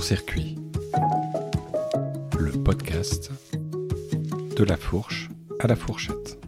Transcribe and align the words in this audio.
Court-circuit, 0.00 0.56
le 2.38 2.52
podcast 2.52 3.30
de 4.56 4.64
la 4.64 4.78
fourche 4.78 5.28
à 5.58 5.66
la 5.66 5.76
fourchette. 5.76 6.38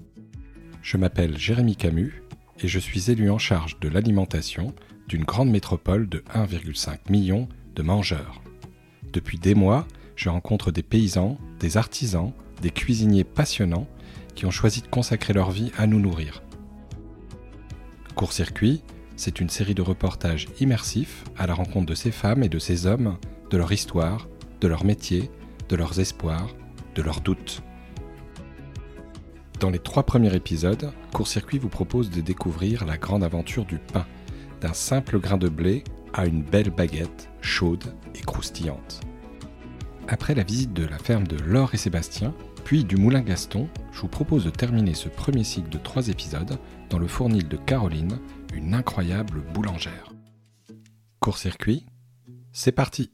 Je 0.80 0.96
m'appelle 0.96 1.36
Jérémy 1.36 1.76
Camus 1.76 2.22
et 2.60 2.66
je 2.66 2.78
suis 2.78 3.10
élu 3.10 3.28
en 3.28 3.36
charge 3.36 3.78
de 3.78 3.90
l'alimentation 3.90 4.72
d'une 5.06 5.24
grande 5.24 5.50
métropole 5.50 6.08
de 6.08 6.24
1,5 6.34 7.10
million 7.10 7.46
de 7.74 7.82
mangeurs. 7.82 8.40
Depuis 9.12 9.38
des 9.38 9.54
mois, 9.54 9.86
je 10.16 10.30
rencontre 10.30 10.70
des 10.70 10.82
paysans, 10.82 11.36
des 11.60 11.76
artisans, 11.76 12.32
des 12.62 12.70
cuisiniers 12.70 13.24
passionnants 13.24 13.86
qui 14.34 14.46
ont 14.46 14.50
choisi 14.50 14.80
de 14.80 14.86
consacrer 14.88 15.34
leur 15.34 15.50
vie 15.50 15.72
à 15.76 15.86
nous 15.86 16.00
nourrir. 16.00 16.42
Court-circuit, 18.14 18.82
c'est 19.16 19.40
une 19.40 19.48
série 19.48 19.74
de 19.74 19.82
reportages 19.82 20.48
immersifs 20.60 21.24
à 21.36 21.46
la 21.46 21.54
rencontre 21.54 21.86
de 21.86 21.94
ces 21.94 22.10
femmes 22.10 22.42
et 22.42 22.48
de 22.48 22.58
ces 22.58 22.86
hommes, 22.86 23.16
de 23.50 23.56
leur 23.56 23.72
histoire, 23.72 24.28
de 24.60 24.68
leur 24.68 24.84
métier, 24.84 25.30
de 25.68 25.76
leurs 25.76 26.00
espoirs, 26.00 26.48
de 26.94 27.02
leurs 27.02 27.20
doutes. 27.20 27.62
Dans 29.60 29.70
les 29.70 29.78
trois 29.78 30.02
premiers 30.02 30.34
épisodes, 30.34 30.92
Court-circuit 31.12 31.58
vous 31.58 31.68
propose 31.68 32.10
de 32.10 32.20
découvrir 32.20 32.84
la 32.84 32.96
grande 32.96 33.22
aventure 33.22 33.64
du 33.64 33.78
pain, 33.78 34.06
d'un 34.60 34.72
simple 34.72 35.18
grain 35.20 35.36
de 35.36 35.48
blé 35.48 35.84
à 36.12 36.26
une 36.26 36.42
belle 36.42 36.70
baguette 36.70 37.30
chaude 37.40 37.94
et 38.14 38.20
croustillante. 38.22 39.00
Après 40.08 40.34
la 40.34 40.42
visite 40.42 40.72
de 40.72 40.84
la 40.84 40.98
ferme 40.98 41.26
de 41.26 41.36
Laure 41.36 41.74
et 41.74 41.78
Sébastien, 41.78 42.34
puis 42.64 42.84
du 42.84 42.96
Moulin 42.96 43.22
Gaston, 43.22 43.68
je 43.92 44.00
vous 44.00 44.08
propose 44.08 44.44
de 44.44 44.50
terminer 44.50 44.94
ce 44.94 45.08
premier 45.08 45.44
cycle 45.44 45.68
de 45.68 45.78
trois 45.78 46.08
épisodes 46.08 46.58
dans 46.90 46.98
le 46.98 47.06
fournil 47.06 47.48
de 47.48 47.56
Caroline, 47.56 48.18
une 48.52 48.74
incroyable 48.74 49.40
boulangère. 49.52 50.12
Court-circuit, 51.20 51.86
c'est 52.52 52.72
parti 52.72 53.12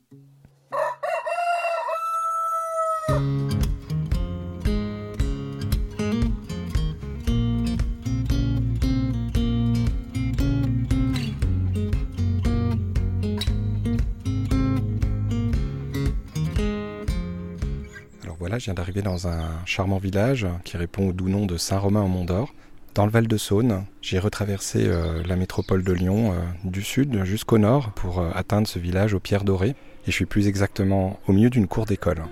Alors 18.22 18.36
voilà, 18.38 18.58
je 18.58 18.64
viens 18.64 18.74
d'arriver 18.74 19.02
dans 19.02 19.28
un 19.28 19.64
charmant 19.64 19.98
village 19.98 20.46
qui 20.64 20.76
répond 20.76 21.08
au 21.08 21.12
doux 21.12 21.28
nom 21.28 21.46
de 21.46 21.56
Saint-Romain 21.56 22.00
en 22.00 22.08
Mont-d'Or. 22.08 22.52
Dans 22.98 23.06
le 23.06 23.12
Val 23.12 23.28
de 23.28 23.36
Saône, 23.36 23.84
j'ai 24.02 24.18
retraversé 24.18 24.88
euh, 24.88 25.22
la 25.24 25.36
métropole 25.36 25.84
de 25.84 25.92
Lyon 25.92 26.32
euh, 26.32 26.38
du 26.64 26.82
sud 26.82 27.24
jusqu'au 27.24 27.56
nord 27.56 27.92
pour 27.92 28.18
euh, 28.18 28.32
atteindre 28.34 28.66
ce 28.66 28.80
village 28.80 29.14
aux 29.14 29.20
pierres 29.20 29.44
dorées. 29.44 29.76
Et 30.04 30.06
je 30.06 30.10
suis 30.10 30.26
plus 30.26 30.48
exactement 30.48 31.20
au 31.28 31.32
milieu 31.32 31.48
d'une 31.48 31.68
cour 31.68 31.86
d'école. 31.86 32.24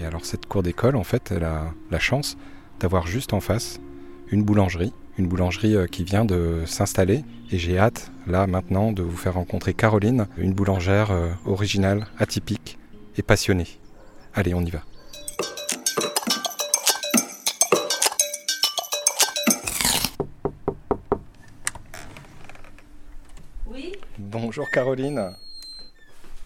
Et 0.00 0.06
alors 0.06 0.24
cette 0.24 0.46
cour 0.46 0.62
d'école, 0.62 0.96
en 0.96 1.04
fait, 1.04 1.32
elle 1.32 1.44
a 1.44 1.66
la 1.90 1.98
chance 1.98 2.38
d'avoir 2.80 3.06
juste 3.06 3.34
en 3.34 3.40
face 3.40 3.78
une 4.30 4.42
boulangerie. 4.42 4.94
Une 5.18 5.28
boulangerie 5.28 5.76
qui 5.92 6.02
vient 6.02 6.24
de 6.24 6.62
s'installer. 6.64 7.22
Et 7.52 7.58
j'ai 7.58 7.78
hâte, 7.78 8.10
là, 8.26 8.46
maintenant, 8.46 8.92
de 8.92 9.02
vous 9.02 9.18
faire 9.18 9.34
rencontrer 9.34 9.74
Caroline, 9.74 10.28
une 10.38 10.54
boulangère 10.54 11.14
originale, 11.44 12.06
atypique 12.18 12.78
et 13.18 13.22
passionnée. 13.22 13.68
Allez, 14.32 14.54
on 14.54 14.62
y 14.62 14.70
va. 14.70 14.80
Bonjour 24.38 24.68
Caroline. 24.70 25.34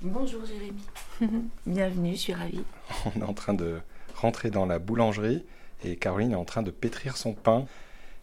bonjour 0.00 0.42
Jérémy. 0.46 0.84
Bienvenue, 1.66 2.12
je 2.12 2.18
suis 2.18 2.32
ravie. 2.32 2.62
On 3.04 3.20
est 3.20 3.24
en 3.24 3.34
train 3.34 3.52
de 3.52 3.80
rentrer 4.14 4.50
dans 4.50 4.64
la 4.64 4.78
boulangerie 4.78 5.44
et 5.84 5.96
Caroline 5.96 6.30
est 6.30 6.36
en 6.36 6.44
train 6.44 6.62
de 6.62 6.70
pétrir 6.70 7.16
son 7.16 7.32
pain. 7.32 7.66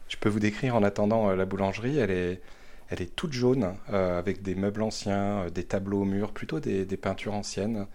Je 0.08 0.16
peux 0.16 0.30
vous 0.30 0.40
décrire 0.40 0.74
en 0.78 0.84
attendant 0.84 1.30
euh, 1.30 1.36
la 1.36 1.44
boulangerie. 1.44 1.98
Elle 1.98 2.12
est, 2.12 2.42
elle 2.88 3.02
est 3.02 3.14
toute 3.14 3.34
jaune 3.34 3.76
euh, 3.92 4.18
avec 4.18 4.42
des 4.42 4.56
meubles 4.56 4.84
anciens, 4.84 5.42
euh, 5.42 5.50
des 5.50 5.66
tableaux 5.66 6.04
au 6.04 6.06
mur, 6.06 6.32
plutôt 6.32 6.62
des, 6.62 6.86
des 6.86 6.98
peintures 6.98 7.34
anciennes. 7.34 7.88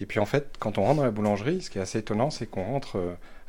Et 0.00 0.06
puis 0.06 0.18
en 0.18 0.26
fait, 0.26 0.56
quand 0.58 0.78
on 0.78 0.82
rentre 0.82 0.96
dans 0.96 1.04
la 1.04 1.12
boulangerie, 1.12 1.62
ce 1.62 1.70
qui 1.70 1.78
est 1.78 1.82
assez 1.82 1.98
étonnant, 1.98 2.30
c'est 2.30 2.46
qu'on 2.46 2.64
rentre 2.64 2.98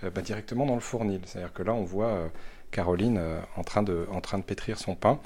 euh, 0.03 0.09
bah, 0.09 0.22
directement 0.22 0.66
dans 0.66 0.75
le 0.75 0.81
fournil. 0.81 1.22
C'est-à-dire 1.25 1.53
que 1.53 1.63
là, 1.63 1.73
on 1.73 1.83
voit 1.83 2.07
euh, 2.07 2.27
Caroline 2.72 3.17
euh, 3.17 3.39
en, 3.56 3.63
train 3.63 3.83
de, 3.83 4.07
en 4.11 4.22
train 4.22 4.38
de 4.38 4.44
pétrir 4.44 4.77
son 4.77 4.95
pain. 4.95 5.19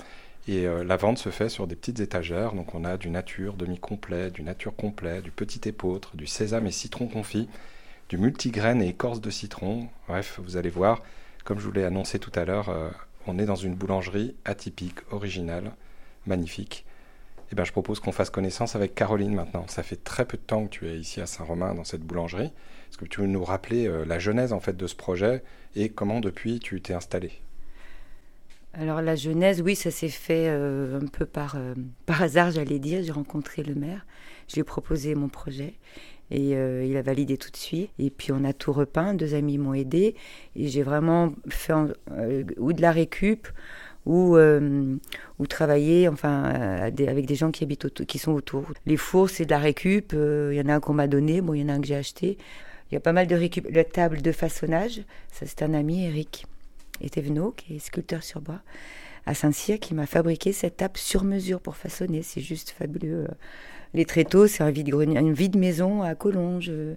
Et 0.47 0.67
euh, 0.67 0.83
la 0.83 0.95
vente 0.95 1.17
se 1.17 1.29
fait 1.29 1.49
sur 1.49 1.67
des 1.67 1.75
petites 1.75 1.99
étagères. 1.99 2.53
Donc 2.53 2.75
on 2.75 2.83
a 2.83 2.97
du 2.97 3.09
nature 3.09 3.53
demi-complet, 3.55 4.29
du 4.31 4.43
nature 4.43 4.75
complet, 4.75 5.21
du 5.21 5.31
petit 5.31 5.67
épeautre, 5.67 6.15
du 6.15 6.27
sésame 6.27 6.67
et 6.67 6.71
citron 6.71 7.07
confit, 7.07 7.49
du 8.09 8.17
multigraine 8.17 8.81
et 8.81 8.89
écorce 8.89 9.21
de 9.21 9.29
citron. 9.29 9.87
Bref, 10.07 10.39
vous 10.43 10.57
allez 10.57 10.69
voir, 10.69 11.01
comme 11.43 11.59
je 11.59 11.65
vous 11.65 11.71
l'ai 11.71 11.83
annoncé 11.83 12.19
tout 12.19 12.31
à 12.35 12.45
l'heure, 12.45 12.69
euh, 12.69 12.89
on 13.27 13.39
est 13.39 13.45
dans 13.45 13.55
une 13.55 13.73
boulangerie 13.73 14.35
atypique, 14.45 14.99
originale, 15.11 15.71
magnifique. 16.27 16.85
Et 17.51 17.55
ben, 17.55 17.63
je 17.63 17.71
propose 17.71 17.99
qu'on 17.99 18.11
fasse 18.11 18.29
connaissance 18.29 18.75
avec 18.75 18.95
Caroline 18.95 19.33
maintenant. 19.33 19.65
Ça 19.67 19.83
fait 19.83 20.03
très 20.03 20.25
peu 20.25 20.37
de 20.37 20.43
temps 20.43 20.65
que 20.65 20.69
tu 20.69 20.87
es 20.87 20.97
ici 20.97 21.21
à 21.21 21.25
Saint-Romain 21.25 21.73
dans 21.73 21.83
cette 21.83 22.01
boulangerie. 22.01 22.51
Est-ce 22.89 22.97
que 22.97 23.05
tu 23.05 23.21
veux 23.21 23.27
nous 23.27 23.43
rappeler 23.43 23.87
euh, 23.87 24.05
la 24.05 24.19
genèse 24.19 24.53
en 24.53 24.59
fait 24.59 24.77
de 24.77 24.87
ce 24.87 24.95
projet 24.95 25.43
et 25.75 25.89
comment 25.89 26.19
depuis 26.19 26.59
tu 26.59 26.81
t'es 26.81 26.93
installée? 26.93 27.31
Alors 28.77 29.01
la 29.01 29.15
genèse, 29.15 29.61
oui, 29.61 29.75
ça 29.75 29.89
s'est 29.89 30.09
fait 30.09 30.47
euh, 30.49 30.99
un 31.01 31.07
peu 31.07 31.25
par, 31.25 31.55
euh, 31.57 31.73
par 32.05 32.21
hasard, 32.21 32.51
j'allais 32.51 32.79
dire. 32.79 33.01
J'ai 33.03 33.11
rencontré 33.11 33.63
le 33.63 33.73
maire, 33.75 34.05
je 34.47 34.55
lui 34.55 34.61
ai 34.61 34.63
proposé 34.63 35.15
mon 35.15 35.29
projet 35.29 35.75
et 36.31 36.55
euh, 36.55 36.83
il 36.83 36.97
a 36.97 37.01
validé 37.01 37.37
tout 37.37 37.51
de 37.51 37.55
suite. 37.57 37.89
Et 37.99 38.09
puis 38.09 38.31
on 38.33 38.43
a 38.43 38.51
tout 38.53 38.73
repeint, 38.73 39.13
deux 39.13 39.33
amis 39.33 39.57
m'ont 39.57 39.73
aidé 39.73 40.15
et 40.55 40.67
j'ai 40.67 40.83
vraiment 40.83 41.33
fait 41.47 41.73
en- 41.73 41.87
euh, 42.11 42.43
ou 42.57 42.73
de 42.73 42.81
la 42.81 42.91
récup 42.91 43.47
ou, 44.05 44.35
euh, 44.35 44.95
ou 45.39 45.47
travailler 45.47 46.07
enfin, 46.09 46.43
avec 46.43 47.25
des 47.25 47.35
gens 47.35 47.51
qui, 47.51 47.63
habitent 47.63 47.85
autour- 47.85 48.05
qui 48.05 48.19
sont 48.19 48.33
autour. 48.33 48.65
Les 48.85 48.97
fours, 48.97 49.29
c'est 49.29 49.45
de 49.45 49.51
la 49.51 49.57
récup. 49.59 50.11
euh, 50.13 50.49
Il 50.53 50.57
y 50.57 50.61
en 50.61 50.67
a 50.69 50.75
un 50.75 50.79
qu'on 50.79 50.93
m'a 50.93 51.07
donné, 51.07 51.41
bon, 51.41 51.53
il 51.53 51.61
y 51.61 51.63
en 51.63 51.69
a 51.69 51.73
un 51.73 51.81
que 51.81 51.87
j'ai 51.87 51.95
acheté. 51.95 52.37
Il 52.91 52.93
y 52.93 52.97
a 52.97 52.99
pas 52.99 53.13
mal 53.13 53.25
de 53.27 53.35
récup. 53.35 53.67
La 53.71 53.83
table 53.83 54.21
de 54.21 54.31
façonnage, 54.31 55.01
ça 55.31 55.45
c'est 55.47 55.63
un 55.63 55.73
ami, 55.73 56.05
Eric 56.05 56.45
Etevenot, 57.01 57.51
qui 57.51 57.75
est 57.75 57.79
sculpteur 57.79 58.23
sur 58.23 58.41
bois, 58.41 58.61
à 59.25 59.33
Saint-Cyr, 59.33 59.79
qui 59.79 59.93
m'a 59.93 60.05
fabriqué 60.05 60.53
cette 60.53 60.77
table 60.77 60.97
sur 60.97 61.23
mesure 61.23 61.59
pour 61.59 61.75
façonner. 61.75 62.21
C'est 62.21 62.41
juste 62.41 62.71
fabuleux. 62.71 63.27
Les 63.93 64.05
tréteaux, 64.05 64.47
c'est 64.47 64.63
un 64.63 64.71
vide-grenier, 64.71 65.19
une 65.19 65.33
vide-maison 65.33 66.03
à 66.03 66.15
Collonges. 66.15 66.69
euh, 66.69 66.95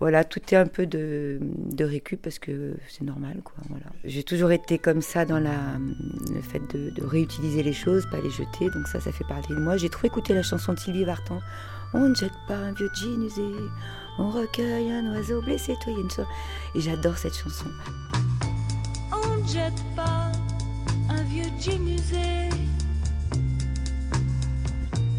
Voilà, 0.00 0.24
tout 0.24 0.40
est 0.52 0.56
un 0.56 0.66
peu 0.66 0.86
de, 0.86 1.38
de 1.40 1.84
récup 1.84 2.20
parce 2.20 2.38
que 2.38 2.74
c'est 2.88 3.04
normal. 3.04 3.40
Voilà. 3.68 3.86
J'ai 4.04 4.24
toujours 4.24 4.50
été 4.50 4.78
comme 4.78 5.00
ça 5.00 5.24
dans 5.24 5.38
le 5.38 6.40
fait 6.42 6.60
de, 6.76 6.92
réutiliser 7.04 7.62
les 7.62 7.72
choses, 7.72 8.04
pas 8.10 8.20
les 8.20 8.30
jeter. 8.30 8.68
Donc 8.74 8.88
ça, 8.88 9.00
ça 9.00 9.12
fait 9.12 9.26
partie 9.28 9.54
de 9.54 9.60
moi. 9.60 9.76
J'ai 9.76 9.88
trop 9.88 10.06
écouté 10.06 10.34
la 10.34 10.42
chanson 10.42 10.72
de 10.72 10.78
Sylvie 10.78 11.04
Vartan. 11.04 11.40
On 11.94 12.08
ne 12.08 12.14
jette 12.14 12.32
pas 12.48 12.56
un 12.56 12.72
vieux 12.72 12.90
jean 12.94 13.28
on 14.18 14.30
recueille 14.30 14.92
un 14.92 15.12
oiseau 15.12 15.40
blessé. 15.42 15.74
Toi, 15.82 15.92
y 15.92 15.96
a 15.96 16.00
une 16.00 16.08
Et 16.76 16.80
j'adore 16.80 17.18
cette 17.18 17.34
chanson. 17.34 17.66
Jette 19.46 19.82
pas 19.94 20.32
un 21.08 21.22
vieux 21.24 21.50
jean 21.60 21.86
usé. 21.86 22.48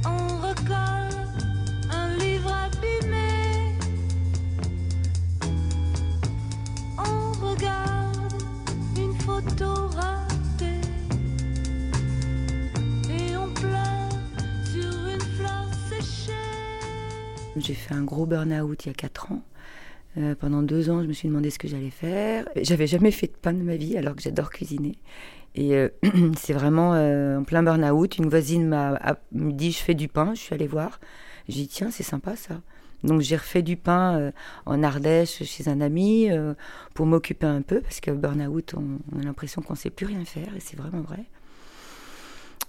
On 0.06 0.28
recolle 0.40 1.28
un 1.90 2.16
livre 2.18 2.52
abîmé. 2.52 3.78
On 6.98 7.32
regarde 7.48 8.34
une 8.98 9.16
photo 9.20 9.88
ratée. 9.96 10.82
Et 13.10 13.38
on 13.38 13.50
pleure 13.54 14.10
sur 14.66 15.08
une 15.08 15.22
fleur 15.22 15.66
séchée. 15.90 16.34
J'ai 17.56 17.74
fait 17.74 17.94
un 17.94 18.04
gros 18.04 18.26
burn-out 18.26 18.86
il 18.86 18.88
y 18.88 18.92
a 18.92 18.94
4 18.94 19.32
ans. 19.32 19.42
Euh, 20.18 20.36
pendant 20.36 20.62
deux 20.62 20.90
ans, 20.90 21.02
je 21.02 21.08
me 21.08 21.14
suis 21.14 21.28
demandé 21.28 21.50
ce 21.50 21.60
que 21.60 21.68
j'allais 21.68 21.90
faire. 21.90 22.48
J'avais 22.62 22.88
jamais 22.88 23.12
fait 23.12 23.28
de 23.28 23.34
pain 23.34 23.54
de 23.54 23.62
ma 23.62 23.76
vie, 23.76 23.98
alors 23.98 24.16
que 24.16 24.22
j'adore 24.22 24.50
cuisiner. 24.50 24.98
Et 25.56 25.76
euh, 25.76 25.90
c'est 26.38 26.54
vraiment 26.54 26.94
euh, 26.94 27.40
en 27.40 27.44
plein 27.44 27.64
burn-out. 27.64 28.18
Une 28.18 28.30
voisine 28.30 28.68
m'a 28.68 29.18
dit 29.32 29.72
Je 29.72 29.80
fais 29.80 29.94
du 29.94 30.08
pain. 30.08 30.34
Je 30.34 30.40
suis 30.40 30.54
allée 30.54 30.68
voir. 30.68 31.00
J'ai 31.50 31.62
dit 31.62 31.68
Tiens, 31.68 31.92
c'est 31.92 32.04
sympa 32.04 32.36
ça. 32.36 32.62
Donc 33.04 33.22
j'ai 33.22 33.36
refait 33.36 33.62
du 33.62 33.78
pain 33.78 34.32
en 34.66 34.82
Ardèche 34.82 35.44
chez 35.44 35.70
un 35.70 35.80
ami 35.80 36.28
pour 36.96 37.06
m'occuper 37.06 37.46
un 37.46 37.62
peu, 37.62 37.82
parce 37.82 38.00
que 38.00 38.10
burn-out, 38.10 38.74
on, 38.76 39.00
on 39.16 39.20
a 39.20 39.24
l'impression 39.24 39.62
qu'on 39.62 39.74
ne 39.74 39.78
sait 39.78 39.92
plus 39.92 40.08
rien 40.08 40.26
faire, 40.26 40.56
et 40.56 40.60
c'est 40.60 40.76
vraiment 40.76 41.02
vrai. 41.02 41.26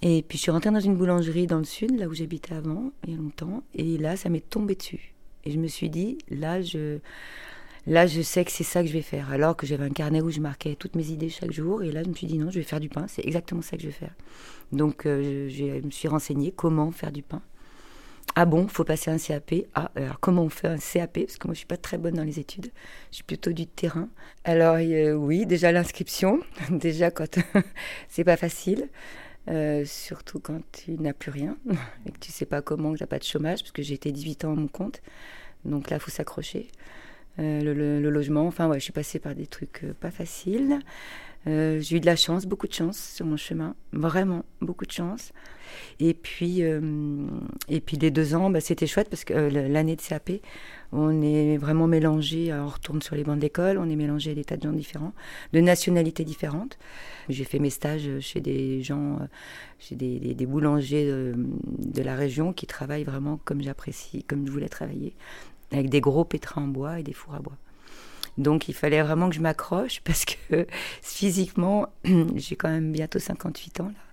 Et 0.03 0.23
puis 0.27 0.37
je 0.37 0.43
suis 0.43 0.51
rentrée 0.51 0.69
dans 0.69 0.79
une 0.79 0.95
boulangerie 0.95 1.47
dans 1.47 1.57
le 1.57 1.63
sud, 1.63 1.97
là 1.97 2.07
où 2.07 2.13
j'habitais 2.13 2.53
avant, 2.53 2.91
il 3.05 3.11
y 3.11 3.13
a 3.15 3.17
longtemps, 3.17 3.63
et 3.73 3.97
là, 3.97 4.15
ça 4.15 4.29
m'est 4.29 4.47
tombé 4.47 4.75
dessus. 4.75 5.15
Et 5.47 5.51
je 5.51 5.59
me 5.59 5.67
suis 5.67 5.89
dit, 5.89 6.17
là, 6.29 6.61
je, 6.61 6.97
là, 7.87 8.05
je 8.05 8.21
sais 8.21 8.43
que 8.43 8.51
c'est 8.51 8.65
ça 8.65 8.81
que 8.81 8.87
je 8.89 8.93
vais 8.93 9.01
faire. 9.01 9.31
Alors 9.31 9.55
que 9.55 9.65
j'avais 9.65 9.85
un 9.85 9.91
carnet 9.91 10.19
où 10.19 10.29
je 10.29 10.41
marquais 10.41 10.75
toutes 10.75 10.97
mes 10.97 11.07
idées 11.07 11.29
chaque 11.29 11.53
jour, 11.53 11.83
et 11.83 11.91
là, 11.91 12.03
je 12.03 12.09
me 12.09 12.13
suis 12.13 12.27
dit, 12.27 12.37
non, 12.37 12.51
je 12.51 12.59
vais 12.59 12.65
faire 12.65 12.81
du 12.81 12.89
pain, 12.89 13.05
c'est 13.07 13.25
exactement 13.25 13.61
ça 13.61 13.77
que 13.77 13.83
je 13.83 13.87
vais 13.87 13.93
faire. 13.93 14.13
Donc, 14.73 15.05
euh, 15.05 15.47
je, 15.49 15.85
me 15.85 15.89
suis 15.89 16.09
renseignée 16.09 16.51
comment 16.51 16.91
faire 16.91 17.13
du 17.13 17.23
pain. 17.23 17.41
Ah 18.35 18.43
bon, 18.43 18.67
faut 18.67 18.83
passer 18.83 19.09
un 19.09 19.17
CAP. 19.17 19.53
Ah, 19.73 19.89
alors 19.95 20.19
comment 20.19 20.43
on 20.43 20.49
fait 20.49 20.67
un 20.67 20.77
CAP 20.77 21.13
Parce 21.13 21.37
que 21.37 21.47
moi, 21.47 21.53
je 21.53 21.59
suis 21.59 21.65
pas 21.65 21.77
très 21.77 21.97
bonne 21.97 22.15
dans 22.15 22.25
les 22.25 22.39
études. 22.39 22.71
Je 23.09 23.15
suis 23.15 23.23
plutôt 23.23 23.53
du 23.53 23.67
terrain. 23.67 24.09
Alors 24.43 24.75
euh, 24.75 25.13
oui, 25.13 25.45
déjà 25.45 25.71
l'inscription. 25.71 26.41
déjà 26.69 27.09
quand 27.09 27.39
c'est 28.09 28.25
pas 28.25 28.35
facile. 28.35 28.89
Euh, 29.49 29.85
surtout 29.85 30.39
quand 30.39 30.59
tu 30.73 30.91
n'as 30.99 31.13
plus 31.13 31.31
rien 31.31 31.57
et 32.05 32.11
que 32.11 32.19
tu 32.19 32.31
sais 32.31 32.45
pas 32.45 32.61
comment, 32.61 32.91
que 32.93 32.97
tu 32.97 33.03
n'as 33.03 33.07
pas 33.07 33.19
de 33.19 33.23
chômage, 33.23 33.59
parce 33.59 33.71
que 33.71 33.81
j'ai 33.81 33.93
été 33.95 34.11
18 34.11 34.45
ans 34.45 34.51
à 34.51 34.55
mon 34.55 34.67
compte. 34.67 35.01
Donc 35.65 35.89
là, 35.89 35.97
il 35.97 35.99
faut 36.01 36.11
s'accrocher. 36.11 36.69
Euh, 37.39 37.61
le, 37.61 37.73
le- 37.73 38.09
logement, 38.09 38.47
enfin, 38.47 38.67
ouais, 38.67 38.79
je 38.79 38.85
suis 38.85 38.93
passée 38.93 39.19
par 39.19 39.35
des 39.35 39.47
trucs 39.47 39.83
euh, 39.83 39.93
pas 39.99 40.11
faciles. 40.11 40.79
J'ai 41.45 41.95
eu 41.95 41.99
de 42.01 42.05
la 42.05 42.17
chance, 42.17 42.45
beaucoup 42.45 42.67
de 42.67 42.73
chance 42.73 42.97
sur 43.15 43.25
mon 43.25 43.37
chemin, 43.37 43.73
vraiment 43.93 44.43
beaucoup 44.59 44.85
de 44.85 44.91
chance. 44.91 45.31
Et 45.99 46.13
puis, 46.13 46.61
et 46.61 47.81
puis 47.81 47.97
les 47.97 48.11
deux 48.11 48.35
ans, 48.35 48.49
bah, 48.49 48.59
c'était 48.61 48.87
chouette 48.87 49.09
parce 49.09 49.23
que 49.23 49.33
l'année 49.33 49.95
de 49.95 50.01
CAP, 50.01 50.31
on 50.91 51.21
est 51.21 51.57
vraiment 51.57 51.87
mélangé. 51.87 52.53
On 52.53 52.67
retourne 52.67 53.01
sur 53.01 53.15
les 53.15 53.23
bancs 53.23 53.39
d'école, 53.39 53.77
on 53.77 53.89
est 53.89 53.95
mélangé 53.95 54.31
à 54.31 54.33
des 54.33 54.43
tas 54.43 54.57
de 54.57 54.63
gens 54.63 54.71
différents, 54.71 55.13
de 55.53 55.59
nationalités 55.59 56.23
différentes. 56.23 56.77
J'ai 57.29 57.43
fait 57.43 57.59
mes 57.59 57.69
stages 57.69 58.09
chez 58.19 58.39
des 58.39 58.81
gens, 58.81 59.15
euh, 59.15 59.25
chez 59.79 59.95
des, 59.95 60.45
boulangers 60.45 61.05
de, 61.05 61.35
de 61.35 62.01
la 62.01 62.15
région 62.15 62.53
qui 62.53 62.67
travaillent 62.67 63.03
vraiment 63.03 63.39
comme 63.43 63.61
j'apprécie, 63.61 64.23
comme 64.23 64.45
je 64.47 64.51
voulais 64.51 64.69
travailler, 64.69 65.13
avec 65.71 65.89
des 65.89 66.01
gros 66.01 66.23
pétrins 66.23 66.63
en 66.63 66.67
bois 66.67 66.99
et 66.99 67.03
des 67.03 67.13
fours 67.13 67.35
à 67.35 67.39
bois. 67.39 67.57
Donc 68.37 68.69
il 68.69 68.73
fallait 68.73 69.01
vraiment 69.01 69.29
que 69.29 69.35
je 69.35 69.41
m'accroche 69.41 70.01
parce 70.01 70.25
que 70.25 70.67
physiquement, 71.01 71.87
j'ai 72.35 72.55
quand 72.55 72.69
même 72.69 72.91
bientôt 72.91 73.19
58 73.19 73.81
ans 73.81 73.87
là. 73.87 74.06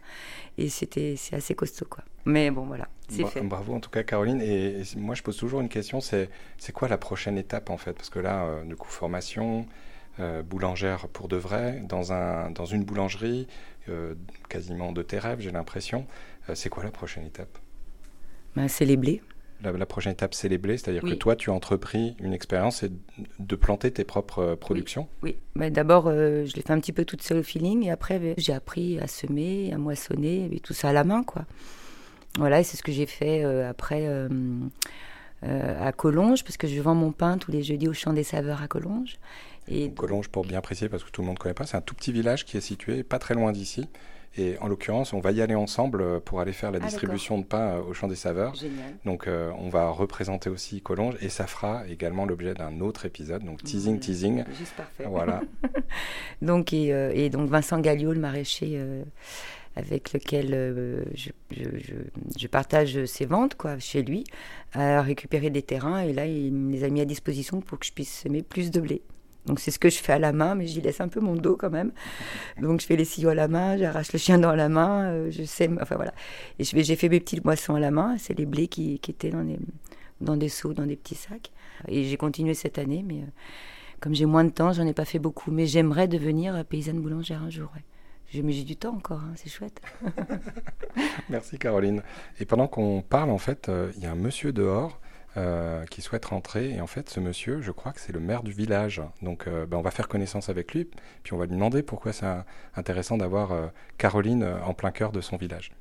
Et 0.58 0.68
c'était 0.68 1.16
c'est 1.16 1.36
assez 1.36 1.54
costaud 1.54 1.86
quoi. 1.86 2.04
Mais 2.26 2.50
bon 2.50 2.64
voilà, 2.64 2.88
c'est 3.08 3.22
Bra- 3.22 3.30
fait. 3.30 3.40
Bravo 3.42 3.74
en 3.74 3.80
tout 3.80 3.90
cas 3.90 4.02
Caroline. 4.02 4.40
Et, 4.40 4.80
et 4.80 4.84
moi 4.96 5.14
je 5.14 5.22
pose 5.22 5.36
toujours 5.36 5.60
une 5.60 5.68
question, 5.68 6.00
c'est 6.00 6.30
c'est 6.58 6.72
quoi 6.72 6.88
la 6.88 6.98
prochaine 6.98 7.36
étape 7.38 7.70
en 7.70 7.76
fait? 7.76 7.92
Parce 7.92 8.10
que 8.10 8.18
là, 8.18 8.44
euh, 8.46 8.64
du 8.64 8.76
coup, 8.76 8.88
formation, 8.88 9.66
euh, 10.20 10.42
boulangère 10.42 11.08
pour 11.08 11.28
de 11.28 11.36
vrai, 11.36 11.80
dans, 11.88 12.12
un, 12.12 12.50
dans 12.50 12.66
une 12.66 12.84
boulangerie, 12.84 13.46
euh, 13.88 14.14
quasiment 14.48 14.92
de 14.92 15.02
tes 15.02 15.18
rêves, 15.18 15.40
j'ai 15.40 15.50
l'impression. 15.52 16.06
Euh, 16.48 16.54
c'est 16.54 16.70
quoi 16.70 16.84
la 16.84 16.90
prochaine 16.90 17.26
étape? 17.26 17.58
Ben, 18.56 18.68
c'est 18.68 18.84
les 18.84 18.96
blés. 18.96 19.20
La, 19.62 19.72
la 19.72 19.86
prochaine 19.86 20.12
étape, 20.12 20.34
c'est 20.34 20.48
les 20.48 20.58
blés, 20.58 20.76
c'est-à-dire 20.76 21.02
que 21.02 21.14
toi, 21.14 21.36
tu 21.36 21.50
as 21.50 21.52
entrepris 21.52 22.16
une 22.20 22.32
expérience 22.32 22.82
et 22.82 22.90
de 23.38 23.56
planter 23.56 23.90
tes 23.90 24.04
propres 24.04 24.40
euh, 24.40 24.56
productions. 24.56 25.08
Oui, 25.22 25.36
Ben, 25.56 25.72
d'abord 25.72 26.06
euh, 26.06 26.44
je 26.44 26.54
l'ai 26.54 26.62
fait 26.62 26.72
un 26.72 26.80
petit 26.80 26.92
peu 26.92 27.04
toute 27.04 27.22
seule 27.22 27.38
au 27.38 27.42
feeling 27.42 27.84
et 27.84 27.90
après 27.90 28.18
euh, 28.20 28.34
j'ai 28.36 28.52
appris 28.52 28.98
à 29.00 29.06
semer, 29.06 29.72
à 29.72 29.78
moissonner 29.78 30.48
et 30.52 30.60
tout 30.60 30.74
ça 30.74 30.90
à 30.90 30.92
la 30.92 31.04
main 31.04 31.22
quoi. 31.22 31.44
Voilà, 32.38 32.60
et 32.60 32.64
c'est 32.64 32.76
ce 32.76 32.82
que 32.82 32.92
j'ai 32.92 33.06
fait 33.06 33.44
euh, 33.44 33.70
après 33.70 34.02
euh, 34.06 34.28
à 35.42 35.92
Collonges 35.92 36.42
parce 36.42 36.56
que 36.56 36.66
je 36.66 36.80
vends 36.80 36.94
mon 36.94 37.12
pain 37.12 37.38
tous 37.38 37.52
les 37.52 37.62
jeudis 37.62 37.86
au 37.86 37.92
Champ 37.92 38.12
des 38.12 38.24
Saveurs 38.24 38.62
à 38.62 38.68
Collonges. 38.68 39.18
Et 39.68 39.90
Collonges, 39.92 40.28
pour 40.28 40.44
bien 40.44 40.60
préciser, 40.60 40.88
parce 40.88 41.04
que 41.04 41.10
tout 41.10 41.22
le 41.22 41.26
monde 41.26 41.36
ne 41.36 41.40
connaît 41.40 41.54
pas, 41.54 41.64
c'est 41.64 41.76
un 41.76 41.80
tout 41.80 41.94
petit 41.94 42.12
village 42.12 42.44
qui 42.44 42.56
est 42.56 42.60
situé 42.60 43.02
pas 43.02 43.18
très 43.18 43.34
loin 43.34 43.52
d'ici. 43.52 43.88
Et 44.36 44.58
en 44.60 44.66
l'occurrence, 44.66 45.12
on 45.12 45.20
va 45.20 45.31
y 45.31 45.40
aller 45.40 45.54
ensemble 45.54 46.02
euh, 46.02 46.19
pour 46.19 46.40
aller 46.40 46.52
faire 46.52 46.70
la 46.72 46.78
Ah, 46.82 46.86
distribution 46.86 47.38
de 47.38 47.44
pain 47.44 47.76
euh, 47.76 47.82
au 47.82 47.94
Champ 47.94 48.08
des 48.08 48.16
Saveurs. 48.16 48.54
génial. 48.54 48.94
Donc 49.04 49.28
euh, 49.28 49.52
on 49.58 49.69
va 49.69 49.88
représenter 49.90 50.50
aussi 50.50 50.81
Collonges 50.81 51.14
et 51.20 51.28
ça 51.28 51.46
fera 51.46 51.86
également 51.88 52.26
l'objet 52.26 52.54
d'un 52.54 52.81
autre 52.81 53.06
épisode. 53.06 53.44
Donc 53.44 53.62
teasing, 53.62 54.00
teasing. 54.00 54.44
Juste 54.58 54.75
parfait. 54.75 55.04
Voilà. 55.08 55.40
Donc, 56.42 56.72
et, 56.72 56.92
euh, 56.92 57.12
et 57.14 57.31
donc 57.31 57.48
Vincent 57.48 57.78
Galliot, 57.81 58.12
le 58.12 58.20
maraîcher 58.20 58.72
euh, 58.75 59.02
avec 59.76 60.12
lequel 60.12 61.04
je, 61.14 61.30
je- 61.50 61.78
je- 61.78 61.94
je 62.38 62.46
partage 62.48 63.04
ses 63.06 63.25
ventes 63.26 63.54
quoi, 63.54 63.78
chez 63.78 64.02
lui, 64.02 64.25
a 64.72 65.00
récupéré 65.02 65.50
des 65.50 65.62
terrains 65.62 66.00
et 66.00 66.12
là, 66.12 66.26
il 66.26 66.52
me 66.52 66.72
les 66.72 66.84
a 66.84 66.88
mis 66.90 67.00
à 67.00 67.04
disposition 67.04 67.60
pour 67.60 67.78
que 67.78 67.87
je 67.87 67.92
puisse 67.92 68.20
semer 68.22 68.42
plus 68.42 68.70
de 68.70 68.80
blé. 68.80 69.02
Donc 69.46 69.61
c'est 69.61 69.70
ce 69.70 69.79
que 69.79 69.91
je 69.91 69.99
fais 69.99 70.12
à 70.12 70.19
la 70.19 70.32
main, 70.32 70.55
mais 70.55 70.67
j'y 70.67 70.81
laisse 70.81 71.00
un 71.00 71.08
peu 71.08 71.20
mon 71.20 71.35
dos 71.35 71.56
quand 71.56 71.70
même. 71.70 71.93
Donc 72.61 72.81
je 72.81 72.87
fais 72.87 72.96
les 72.96 73.05
sillons 73.05 73.31
à 73.31 73.35
la 73.35 73.49
main, 73.49 73.76
j'arrache 73.76 74.12
le 74.12 74.19
chien 74.19 74.38
dans 74.38 74.55
la 74.55 74.69
main, 74.69 75.11
euh, 75.11 75.31
je 75.31 75.44
sème, 75.44 75.79
enfin 75.82 75.96
voilà. 75.96 76.14
Et 76.58 76.64
j'ai 76.64 76.96
fait 76.96 77.08
mes 77.08 77.20
petites 77.20 77.44
moissons 77.44 77.75
à 77.75 77.81
la 77.81 77.91
main, 77.91 78.17
c'est 78.19 78.38
les 78.38 78.46
blés 78.46 78.69
qui, 78.69 78.94
étaient 78.94 79.31
dans 79.31 79.44
des, 79.44 79.58
dans 80.20 80.37
des 80.37 80.49
seaux, 80.49 80.73
dans 80.73 80.87
des 80.87 80.96
petits 80.96 81.14
sacs. 81.14 81.50
Et 81.88 82.05
j'ai 82.05 82.17
continué 82.17 82.55
cette 82.55 82.79
année, 82.79 83.05
mais 83.06 83.19
euh, 83.19 83.26
comme 84.00 84.14
j'ai 84.14 84.26
moins 84.26 84.44
de 84.44 84.50
temps, 84.50 84.73
j'en 84.73 84.87
ai 84.87 84.94
pas 84.94 85.05
fait 85.05 85.19
beaucoup. 85.19 85.50
Mais 85.50 85.67
j'aimerais 85.67 86.08
devenir 86.08 86.64
paysanne 86.64 87.00
boulangère 87.00 87.43
un 87.43 87.50
jour. 87.50 87.70
Mais 88.43 88.52
j'ai 88.52 88.64
du 88.64 88.76
temps 88.76 88.97
encore, 88.97 89.20
hein, 89.20 89.32
c'est 89.37 89.49
chouette. 89.49 89.81
Merci 91.29 91.58
Caroline. 91.58 92.02
Et 92.40 92.44
pendant 92.44 92.67
qu'on 92.67 93.02
parle, 93.02 93.31
en 93.31 93.38
fait, 93.38 93.69
euh, 93.69 93.93
il 93.97 94.02
y 94.02 94.06
a 94.06 94.12
un 94.12 94.17
monsieur 94.17 94.52
dehors 94.52 95.00
euh, 95.36 95.84
qui 95.86 96.00
souhaite 96.00 96.26
rentrer. 96.26 96.70
Et 96.70 96.81
en 96.81 96.86
fait, 96.86 97.10
ce 97.10 97.19
monsieur, 97.19 97.60
je 97.60 97.72
crois 97.72 97.92
que 97.92 98.00
c'est 98.00 98.12
le 98.12 98.20
maire 98.20 98.44
du 98.44 98.52
village. 98.52 99.02
Donc 99.20 99.48
euh, 99.48 99.66
ben, 99.66 99.78
on 99.78 99.82
va 99.82 99.90
faire 99.90 100.06
connaissance 100.06 100.48
avec 100.48 100.72
lui. 100.75 100.88
Puis 101.25 101.32
on 101.32 101.38
va 101.38 101.46
lui 101.46 101.54
demander 101.54 101.82
pourquoi 101.82 102.12
c'est 102.12 102.26
intéressant 102.76 103.16
d'avoir 103.16 103.50
euh, 103.50 103.66
Caroline 103.98 104.44
en 104.64 104.75
plein 104.75 104.92
cœur 104.92 105.10
de 105.10 105.20
son 105.20 105.36
village. 105.36 105.72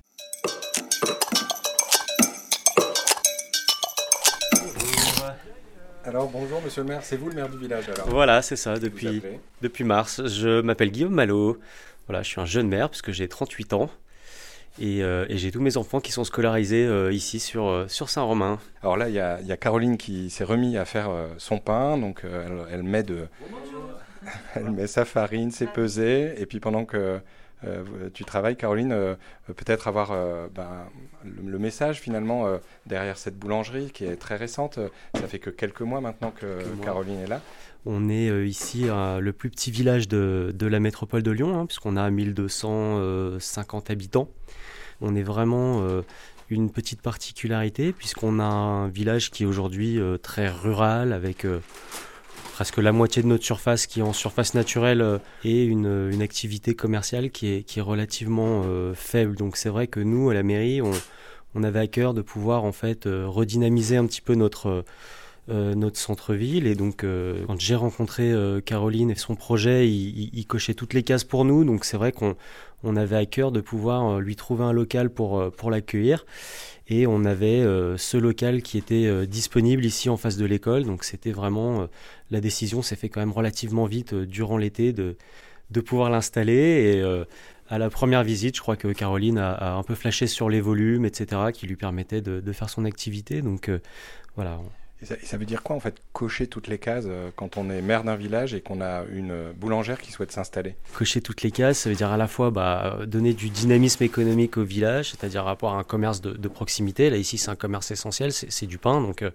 Alors 6.06 6.30
bonjour 6.30 6.62
monsieur 6.62 6.82
le 6.82 6.90
maire, 6.90 7.04
c'est 7.04 7.16
vous 7.16 7.30
le 7.30 7.36
maire 7.36 7.48
du 7.48 7.58
village 7.58 7.88
alors 7.90 8.10
Voilà, 8.10 8.42
c'est 8.42 8.56
ça, 8.56 8.78
depuis, 8.78 9.22
depuis 9.62 9.84
mars. 9.84 10.26
Je 10.26 10.62
m'appelle 10.62 10.92
Guillaume 10.92 11.14
Malo. 11.14 11.60
Voilà, 12.08 12.24
je 12.24 12.28
suis 12.28 12.42
un 12.42 12.46
jeune 12.46 12.68
maire 12.68 12.90
puisque 12.90 13.12
j'ai 13.12 13.28
38 13.28 13.74
ans. 13.74 13.90
Et, 14.80 15.04
euh, 15.04 15.26
et 15.30 15.38
j'ai 15.38 15.52
tous 15.52 15.62
mes 15.62 15.78
enfants 15.78 16.00
qui 16.00 16.12
sont 16.12 16.24
scolarisés 16.24 16.86
euh, 16.86 17.14
ici 17.14 17.40
sur, 17.40 17.68
euh, 17.68 17.88
sur 17.88 18.10
Saint-Romain. 18.10 18.60
Alors 18.82 18.98
là, 18.98 19.08
il 19.10 19.16
y, 19.16 19.20
a 19.20 19.40
il 19.42 19.48
y 19.48 19.52
a 19.52 19.58
Caroline 19.58 19.98
qui 19.98 20.30
s'est 20.30 20.44
remis 20.44 20.78
à 20.78 20.86
faire 20.86 21.10
son 21.38 21.60
pain, 21.60 21.98
donc 21.98 22.24
elle, 22.24 22.64
elle 22.72 22.84
met 22.84 23.04
de, 23.04 23.28
elle 24.56 24.72
met 24.72 24.88
sa 24.88 25.06
farine, 25.06 25.52
ses 25.52 25.68
pesées, 25.68 26.34
et 26.38 26.46
puis 26.46 26.60
pendant 26.60 26.86
que 26.86 27.20
tu 28.14 28.26
travailles, 28.26 28.58
Caroline, 28.58 29.16
peut-être 29.56 29.88
avoir 29.88 30.10
ben, 30.54 30.68
le, 31.24 31.50
le 31.50 31.60
message 31.60 32.02
finalement 32.02 32.46
derrière 32.86 33.18
cette 33.18 33.38
boulangerie 33.38 33.90
qui 33.92 34.04
est 34.04 34.18
très 34.18 34.36
récente. 34.36 34.80
Ça 35.16 35.28
fait 35.30 35.40
que 35.40 35.50
quelques 35.50 35.80
mois 35.80 36.02
maintenant 36.02 36.32
que 36.32 36.58
Quelques 36.58 36.76
mois. 36.76 36.86
Caroline 36.86 37.20
est 37.22 37.28
là. 37.28 37.40
On 37.86 38.10
est 38.10 38.30
euh, 38.30 38.46
ici 38.46 38.86
le 38.88 39.32
plus 39.32 39.50
petit 39.50 39.72
village 39.72 40.08
de, 40.08 40.54
de 40.56 40.68
la 40.68 40.80
métropole 40.80 41.24
de 41.24 41.32
Lyon, 41.32 41.60
hein, 41.60 41.66
puisqu'on 41.66 41.98
a 41.98 42.10
1250 42.10 43.90
habitants. 43.90 44.30
On 45.02 45.16
est 45.16 45.24
vraiment 45.24 45.82
euh, 45.82 46.02
une 46.50 46.72
petite 46.72 47.02
particularité, 47.02 47.92
puisqu'on 47.92 48.40
a 48.40 48.46
un 48.46 48.88
village 48.88 49.32
qui 49.32 49.44
est 49.44 49.46
aujourd'hui 49.46 50.00
euh, 50.00 50.18
très 50.18 50.50
rural, 50.50 51.12
avec 51.12 51.46
euh, 51.46 51.60
presque 52.54 52.78
la 52.78 52.92
moitié 52.92 53.24
de 53.24 53.28
notre 53.28 53.44
surface 53.44 53.88
qui 53.88 54.00
est 54.00 54.04
en 54.04 54.14
surface 54.14 54.54
naturelle 54.54 55.02
euh, 55.02 55.18
et 55.44 55.64
une, 55.66 56.10
une 56.12 56.22
activité 56.22 56.76
commerciale 56.76 57.32
qui 57.32 57.48
est, 57.48 57.64
qui 57.64 57.80
est 57.80 57.82
relativement 57.82 58.62
euh, 58.66 58.94
faible. 58.94 59.36
Donc 59.36 59.58
c'est 59.58 59.70
vrai 59.70 59.88
que 59.88 60.00
nous, 60.00 60.30
à 60.30 60.36
la 60.36 60.44
mairie, 60.44 60.82
on, 60.82 60.92
on 61.56 61.64
avait 61.64 61.80
à 61.80 61.88
cœur 61.88 62.14
de 62.14 62.22
pouvoir 62.22 62.64
en 62.64 62.72
fait 62.72 63.08
euh, 63.08 63.26
redynamiser 63.28 63.98
un 63.98 64.06
petit 64.06 64.22
peu 64.22 64.36
notre... 64.36 64.86
euh, 65.50 65.76
notre 65.76 65.98
centre-ville. 65.98 66.68
Et 66.68 66.76
donc, 66.76 67.04
euh, 67.04 67.44
quand 67.48 67.60
j'ai 67.60 67.76
rencontré 67.76 68.32
euh, 68.32 68.62
Caroline 68.62 69.12
et 69.12 69.16
son 69.16 69.36
projet, 69.36 69.90
il, 69.90 70.18
il- 70.20 70.30
il 70.34 70.46
cochait 70.48 70.74
toutes 70.74 70.94
les 70.94 71.04
cases 71.04 71.24
pour 71.26 71.46
nous. 71.46 71.64
Donc, 71.66 71.86
c'est 71.86 71.98
vrai 71.98 72.12
qu'on 72.12 72.36
on 72.84 72.96
avait 72.96 73.16
à 73.18 73.26
cœur 73.26 73.52
de 73.52 73.62
pouvoir 73.62 74.18
euh, 74.18 74.20
lui 74.22 74.36
trouver 74.36 74.64
un 74.64 74.72
local 74.74 75.10
pour, 75.10 75.40
euh, 75.40 75.50
pour 75.50 75.70
l'accueillir. 75.72 76.26
Et 76.88 77.08
on 77.08 77.24
avait 77.26 77.62
euh, 77.62 77.98
ce 77.98 78.18
local 78.18 78.62
qui 78.62 78.78
était 78.78 79.26
disponible 79.28 79.86
ici 79.86 80.10
en 80.10 80.18
face 80.18 80.38
de 80.38 80.46
l'école. 80.46 80.84
Donc, 80.84 81.04
c'était 81.04 81.32
vraiment. 81.32 81.88
la 82.32 82.42
décision 82.42 82.82
s'est 82.82 82.96
fait 82.98 83.10
quand 83.10 83.20
même 83.22 83.32
relativement 83.32 83.86
vite 83.86 84.14
durant 84.16 84.58
l'été 84.58 84.94
de, 84.94 85.18
de 85.72 85.82
pouvoir 85.82 86.10
l'installer. 86.10 87.00
Et. 87.00 87.24
à 87.70 87.78
la 87.80 87.90
première 87.90 88.24
visite, 88.24 88.56
je 88.58 88.62
crois 88.62 88.76
que 88.76 88.90
Caroline 88.90 89.38
a, 89.40 89.52
a 89.54 89.72
un 89.74 89.84
peu 89.84 89.96
flashé 89.96 90.28
sur 90.28 90.50
les 90.50 90.62
volumes, 90.62 91.06
etc., 91.06 91.52
qui 91.54 91.66
lui 91.68 91.76
permettaient 91.78 92.22
de, 92.22 92.40
de 92.42 92.52
faire 92.54 92.70
son 92.70 92.86
activité. 92.86 93.42
Donc 93.42 93.72
voilà, 94.36 94.60
Ça, 95.04 95.38
veut 95.38 95.46
dire 95.46 95.64
quoi 95.64 95.76
en 95.76 95.80
fait 95.80 95.96
cocher 96.14 96.48
toutes 96.48 96.68
les 96.68 96.78
cases 96.78 97.06
euh, 97.08 97.30
quand 97.36 97.58
on 97.58 97.70
est 97.70 97.82
maire 97.82 98.04
d'un 98.04 98.16
village 98.16 98.54
et 98.54 98.62
qu'on 98.62 98.82
a 98.82 99.04
une 99.12 99.52
boulangère 99.54 100.00
qui 100.00 100.12
souhaite 100.12 100.32
s'installer? 100.32 100.76
Cocher 100.94 101.22
toutes 101.22 101.42
les 101.42 101.52
cases, 101.52 101.80
ça 101.80 101.90
veut 101.90 101.96
dire 101.96 102.12
à 102.12 102.18
la 102.18 102.28
fois 102.28 102.52
bah, 102.52 103.00
donner 103.06 103.34
du 103.34 103.50
dynamisme 103.50 104.04
économique 104.04 104.58
au 104.58 104.64
village, 104.64 105.12
c'est-à-dire 105.12 105.48
avoir 105.48 105.76
un 105.76 105.84
commerce 105.84 106.22
de, 106.22 106.48
proximité. 106.48 107.10
Là, 107.10 107.18
ici, 107.18 107.38
c'est 107.38 107.50
un 107.50 107.56
commerce 107.56 107.90
essentiel, 107.92 108.32
c'est 108.32 108.68
du 108.68 108.78
pain, 108.78 109.02
donc 109.02 109.24
euh, 109.24 109.32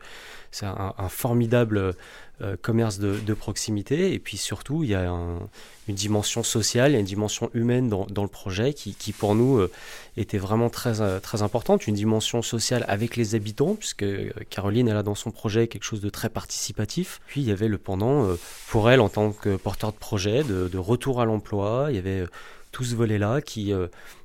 c'est 0.51 0.67
un 0.67 1.09
formidable 1.09 1.95
euh, 2.41 2.57
commerce 2.61 2.99
de, 2.99 3.19
de 3.19 3.35
proximité. 3.35 4.13
Et 4.13 4.19
puis 4.19 4.37
surtout, 4.37 4.85
il 4.85 4.91
y 4.91 4.95
a 4.95 5.11
un- 5.11 5.41
une 5.89 5.95
dimension 5.95 6.43
sociale, 6.43 6.91
il 6.91 6.95
y 6.95 6.97
a 6.97 7.01
une 7.01 7.07
dimension 7.07 7.51
humaine 7.55 7.89
dans, 7.89 8.07
dans 8.07 8.23
le 8.23 8.29
projet 8.29 8.75
qui, 8.75 8.95
qui, 8.95 9.13
pour 9.13 9.35
nous, 9.35 9.59
euh, 9.59 9.71
était 10.17 10.39
vraiment 10.39 10.69
très, 10.71 11.01
euh, 11.01 11.19
très 11.19 11.43
importante. 11.43 11.87
Une 11.87 11.95
dimension 11.95 12.43
sociale 12.43 12.85
avec 12.89 13.17
les 13.17 13.35
habitants, 13.35 13.75
puisque 13.75 14.03
euh, 14.03 14.31
Caroline, 14.51 14.89
elle 14.89 14.99
a 14.99 15.03
dans 15.03 15.15
son 15.15 15.31
projet 15.31 15.67
quelque 15.67 15.85
chose 15.85 16.01
de 16.03 16.11
très 16.11 16.29
participatif. 16.29 17.21
Puis, 17.27 17.41
il 17.41 17.49
y 17.49 17.53
avait 17.53 17.69
le 17.69 17.79
pendant 17.79 18.27
euh, 18.27 18.39
pour 18.69 18.91
elle 18.91 19.01
en 19.01 19.09
tant 19.09 19.33
que 19.33 19.57
porteur 19.57 19.93
de 19.93 19.99
projet, 19.99 20.45
de, 20.45 20.69
de 20.69 20.79
retour 20.79 21.21
à 21.23 21.25
l'emploi. 21.25 21.87
Il 21.89 21.97
y 21.97 21.99
avait 21.99 22.21
euh, 22.21 22.27
tout 22.71 22.85
ce 22.85 22.95
volet-là 22.95 23.41
qui 23.41 23.73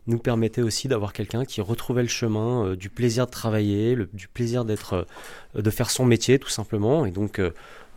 nous 0.06 0.18
permettait 0.18 0.62
aussi 0.62 0.90
d'avoir 0.90 1.14
quelqu'un 1.14 1.46
qui 1.46 1.62
retrouvait 1.62 2.02
le 2.02 2.10
chemin 2.10 2.76
du 2.76 2.90
plaisir 2.90 3.26
de 3.26 3.32
travailler, 3.32 3.96
du 4.12 4.28
plaisir 4.28 4.66
d'être, 4.66 5.08
de 5.56 5.70
faire 5.70 5.90
son 5.90 6.04
métier 6.06 6.40
tout 6.40 6.50
simplement. 6.50 7.06
Et 7.06 7.12
donc 7.12 7.40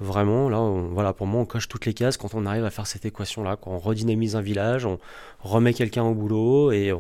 vraiment 0.00 0.49
là, 0.49 0.59
voilà, 0.93 1.12
pour 1.12 1.26
moi, 1.26 1.41
on 1.41 1.45
coche 1.45 1.69
toutes 1.69 1.87
les 1.87 1.95
cases 1.95 2.17
quand 2.17 2.35
on 2.35 2.47
arrive 2.47 2.65
à 2.65 2.71
faire 2.71 2.87
cette 2.87 3.05
équation-là, 3.05 3.57
quand 3.57 3.71
on 3.71 3.79
redynamise 3.79 4.37
un 4.37 4.41
village, 4.41 4.87
on 4.87 4.99
remet 5.41 5.75
quelqu'un 5.75 6.05
au 6.05 6.15
boulot 6.15 6.73
et 6.73 6.93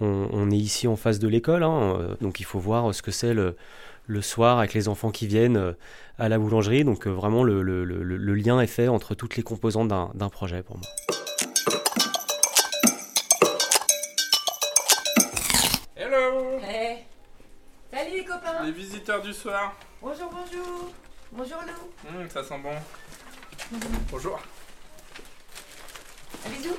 on, 0.00 0.50
est 0.50 0.56
ici 0.56 0.88
en 0.88 0.96
face 0.96 1.18
de 1.18 1.28
l'école, 1.28 1.62
hein, 1.62 2.16
donc 2.22 2.40
il 2.40 2.44
faut 2.44 2.58
voir 2.58 2.94
ce 2.94 3.02
que 3.02 3.10
c'est 3.10 3.34
le, 3.34 3.56
le 4.06 4.22
soir 4.22 4.58
avec 4.58 4.74
les 4.74 4.88
enfants 4.88 5.10
qui 5.10 5.26
viennent 5.26 5.74
à 6.18 6.28
la 6.28 6.38
boulangerie. 6.38 6.84
Donc 6.84 7.06
vraiment, 7.06 7.44
le, 7.44 7.62
le, 7.62 7.84
le, 7.84 8.34
lien 8.34 8.60
est 8.60 8.66
fait 8.66 8.88
entre 8.88 9.14
toutes 9.14 9.36
les 9.36 9.42
composantes 9.42 9.88
d'un 9.88 10.28
projet 10.28 10.62
pour 10.62 10.78
moi. 10.78 10.86
Salut 17.92 18.12
les 18.12 18.24
copains. 18.24 18.64
Les 18.64 18.72
visiteurs 18.72 19.20
du 19.20 19.32
soir. 19.32 19.74
Bonjour, 20.00 20.30
bonjour 20.30 20.90
Bonjour 21.32 21.58
Lou 21.62 22.10
mmh, 22.24 22.28
Ça 22.28 22.42
sent 22.42 22.58
bon. 22.58 22.74
Bonjour 24.10 24.40
Un 26.44 26.50
bisou 26.50 26.76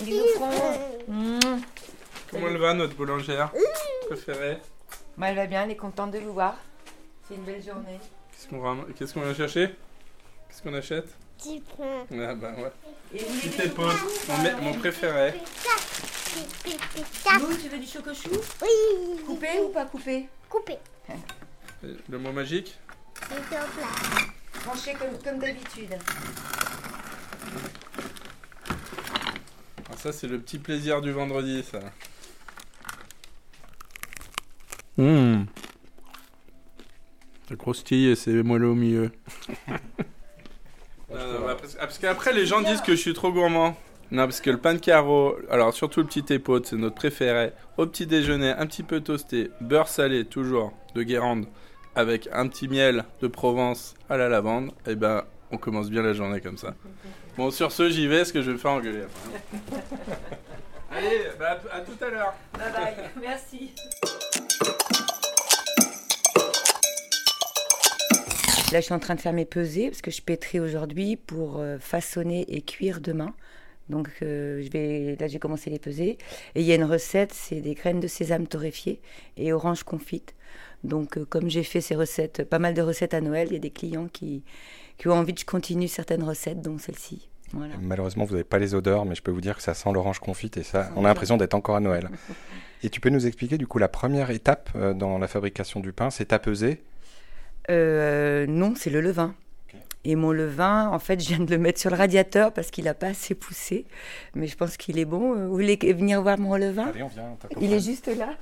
Un 0.00 0.04
bisou 0.04 0.22
mmh. 1.08 1.38
Comment 2.30 2.46
elle 2.46 2.58
va 2.58 2.74
notre 2.74 2.94
boulangère 2.94 3.52
préférée 4.06 4.58
bah, 5.18 5.30
Elle 5.30 5.36
va 5.36 5.46
bien, 5.46 5.64
elle 5.64 5.72
est 5.72 5.76
contente 5.76 6.12
de 6.12 6.18
vous 6.20 6.32
voir. 6.32 6.56
C'est 7.26 7.34
une 7.34 7.42
belle 7.42 7.62
journée. 7.62 7.98
Qu'est-ce 8.96 9.14
qu'on 9.14 9.20
va 9.20 9.34
chercher 9.34 9.74
Qu'est-ce 10.48 10.62
qu'on 10.62 10.74
achète 10.74 11.08
Petit 11.38 11.60
pain. 11.76 12.06
Ah 12.12 12.34
bah 12.34 12.54
ouais. 12.58 13.18
Petit 13.18 13.62
épaule, 13.62 13.94
mon, 14.28 14.62
mon 14.62 14.74
préféré. 14.78 15.34
Lou, 17.40 17.56
tu 17.60 17.68
veux 17.68 17.78
du 17.78 17.86
chocochou 17.86 18.30
Oui. 18.62 19.22
Coupé 19.26 19.48
ou 19.64 19.68
pas 19.70 19.86
coupé 19.86 20.28
Coupé. 20.48 20.78
Le 22.08 22.18
mot 22.18 22.30
magique 22.30 22.78
C'est 23.28 23.38
au 23.38 23.42
plat. 23.42 23.86
Tranché 24.64 24.94
comme, 24.94 25.18
comme 25.22 25.38
d'habitude. 25.38 25.96
Ah, 29.90 29.96
ça, 29.96 30.12
c'est 30.12 30.28
le 30.28 30.38
petit 30.38 30.58
plaisir 30.58 31.00
du 31.00 31.12
vendredi, 31.12 31.64
ça. 31.64 31.80
Hum. 34.98 35.46
C'est 37.48 37.56
croustille 37.56 38.08
et 38.08 38.14
c'est 38.14 38.42
moelleux 38.42 38.68
au 38.68 38.74
milieu. 38.74 39.10
Bah, 41.08 41.56
parce, 41.60 41.76
ah, 41.78 41.86
parce 41.86 41.98
qu'après, 41.98 42.32
les 42.32 42.46
gens 42.46 42.62
disent 42.62 42.80
que 42.80 42.92
je 42.92 43.00
suis 43.00 43.14
trop 43.14 43.32
gourmand. 43.32 43.76
Non, 44.12 44.24
parce 44.24 44.40
que 44.42 44.50
le 44.50 44.58
pain 44.58 44.74
de 44.74 44.78
carreau, 44.78 45.36
alors 45.50 45.72
surtout 45.72 46.00
le 46.00 46.06
petit 46.06 46.34
épaule, 46.34 46.60
c'est 46.64 46.76
notre 46.76 46.94
préféré. 46.94 47.52
Au 47.78 47.86
petit 47.86 48.06
déjeuner, 48.06 48.50
un 48.50 48.66
petit 48.66 48.82
peu 48.82 49.00
toasté, 49.00 49.50
beurre 49.60 49.88
salé, 49.88 50.26
toujours, 50.26 50.72
de 50.94 51.02
Guérande, 51.02 51.46
avec 51.94 52.28
un 52.32 52.48
petit 52.48 52.68
miel 52.68 53.04
de 53.20 53.26
Provence 53.28 53.94
à 54.08 54.16
la 54.16 54.28
lavande. 54.28 54.68
Et 54.86 54.92
eh 54.92 54.94
ben, 54.94 55.24
on 55.50 55.58
commence 55.58 55.90
bien 55.90 56.02
la 56.02 56.12
journée 56.12 56.40
comme 56.40 56.56
ça. 56.56 56.74
Bon, 57.36 57.50
sur 57.50 57.72
ce, 57.72 57.90
j'y 57.90 58.06
vais, 58.06 58.18
parce 58.18 58.32
que 58.32 58.42
je 58.42 58.46
vais 58.48 58.52
me 58.54 58.58
faire 58.58 58.72
engueuler 58.72 59.02
après. 59.02 59.76
hein. 59.76 59.80
Allez, 60.90 61.22
bah, 61.38 61.58
à, 61.72 61.80
tout 61.80 62.04
à 62.04 62.10
l'heure. 62.10 62.34
Bye 62.52 62.72
bye, 62.72 62.94
merci. 63.20 63.74
Là, 68.72 68.80
je 68.80 68.84
suis 68.84 68.94
en 68.94 68.98
train 68.98 69.14
de 69.14 69.20
faire 69.20 69.34
mes 69.34 69.44
pesées 69.44 69.88
parce 69.88 70.00
que 70.00 70.10
je 70.10 70.22
pétris 70.22 70.58
aujourd'hui 70.60 71.16
pour 71.16 71.58
euh, 71.58 71.78
façonner 71.78 72.46
et 72.48 72.62
cuire 72.62 73.00
demain. 73.00 73.34
Donc, 73.90 74.08
euh, 74.22 74.62
je 74.62 74.70
vais, 74.70 75.16
là, 75.20 75.26
j'ai 75.28 75.38
commencé 75.38 75.68
les 75.68 75.78
pesées. 75.78 76.16
Et 76.54 76.60
il 76.60 76.62
y 76.62 76.72
a 76.72 76.76
une 76.76 76.84
recette, 76.84 77.34
c'est 77.34 77.60
des 77.60 77.74
graines 77.74 78.00
de 78.00 78.06
sésame 78.06 78.46
torréfiées 78.46 79.00
et 79.36 79.52
orange 79.52 79.82
confite. 79.82 80.34
Donc, 80.84 81.16
euh, 81.16 81.24
comme 81.24 81.48
j'ai 81.48 81.62
fait 81.62 81.80
ces 81.80 81.94
recettes, 81.94 82.48
pas 82.48 82.58
mal 82.58 82.74
de 82.74 82.82
recettes 82.82 83.14
à 83.14 83.20
Noël, 83.20 83.48
il 83.50 83.54
y 83.54 83.56
a 83.56 83.60
des 83.60 83.70
clients 83.70 84.08
qui, 84.12 84.42
qui 84.98 85.08
ont 85.08 85.12
envie 85.12 85.34
que 85.34 85.40
je 85.40 85.46
continue 85.46 85.88
certaines 85.88 86.24
recettes, 86.24 86.60
dont 86.60 86.78
celle-ci. 86.78 87.28
Voilà. 87.52 87.74
Malheureusement, 87.80 88.24
vous 88.24 88.32
n'avez 88.32 88.44
pas 88.44 88.58
les 88.58 88.74
odeurs, 88.74 89.04
mais 89.04 89.14
je 89.14 89.22
peux 89.22 89.30
vous 89.30 89.40
dire 89.40 89.56
que 89.56 89.62
ça 89.62 89.74
sent 89.74 89.90
l'orange 89.92 90.20
confite 90.20 90.56
et 90.56 90.62
ça, 90.62 90.90
on 90.96 91.04
a 91.04 91.08
l'impression 91.08 91.36
d'être 91.36 91.54
encore 91.54 91.76
à 91.76 91.80
Noël. 91.80 92.08
Et 92.84 92.90
tu 92.90 93.00
peux 93.00 93.10
nous 93.10 93.28
expliquer 93.28 93.58
du 93.58 93.68
coup 93.68 93.78
la 93.78 93.86
première 93.86 94.30
étape 94.30 94.70
euh, 94.74 94.92
dans 94.92 95.18
la 95.18 95.28
fabrication 95.28 95.78
du 95.78 95.92
pain, 95.92 96.10
c'est 96.10 96.32
à 96.32 96.40
peser 96.40 96.82
Euh, 97.70 98.44
non, 98.48 98.74
c'est 98.76 98.90
le 98.90 99.00
levain. 99.00 99.36
Et 100.04 100.16
mon 100.16 100.32
levain, 100.32 100.88
en 100.88 100.98
fait, 100.98 101.22
je 101.22 101.28
viens 101.28 101.44
de 101.44 101.50
le 101.52 101.58
mettre 101.58 101.78
sur 101.78 101.90
le 101.90 101.96
radiateur 101.96 102.52
parce 102.52 102.72
qu'il 102.72 102.86
n'a 102.86 102.94
pas 102.94 103.08
assez 103.08 103.36
poussé. 103.36 103.86
Mais 104.34 104.48
je 104.48 104.56
pense 104.56 104.76
qu'il 104.76 104.98
est 104.98 105.04
bon. 105.04 105.34
Vous 105.46 105.52
voulez 105.52 105.76
venir 105.76 106.20
voir 106.22 106.40
mon 106.40 106.56
levain? 106.56 106.88
Allez, 106.88 107.04
on 107.04 107.08
vient. 107.08 107.36
Il 107.60 107.72
est 107.72 107.78
juste 107.78 108.08
là. 108.08 108.34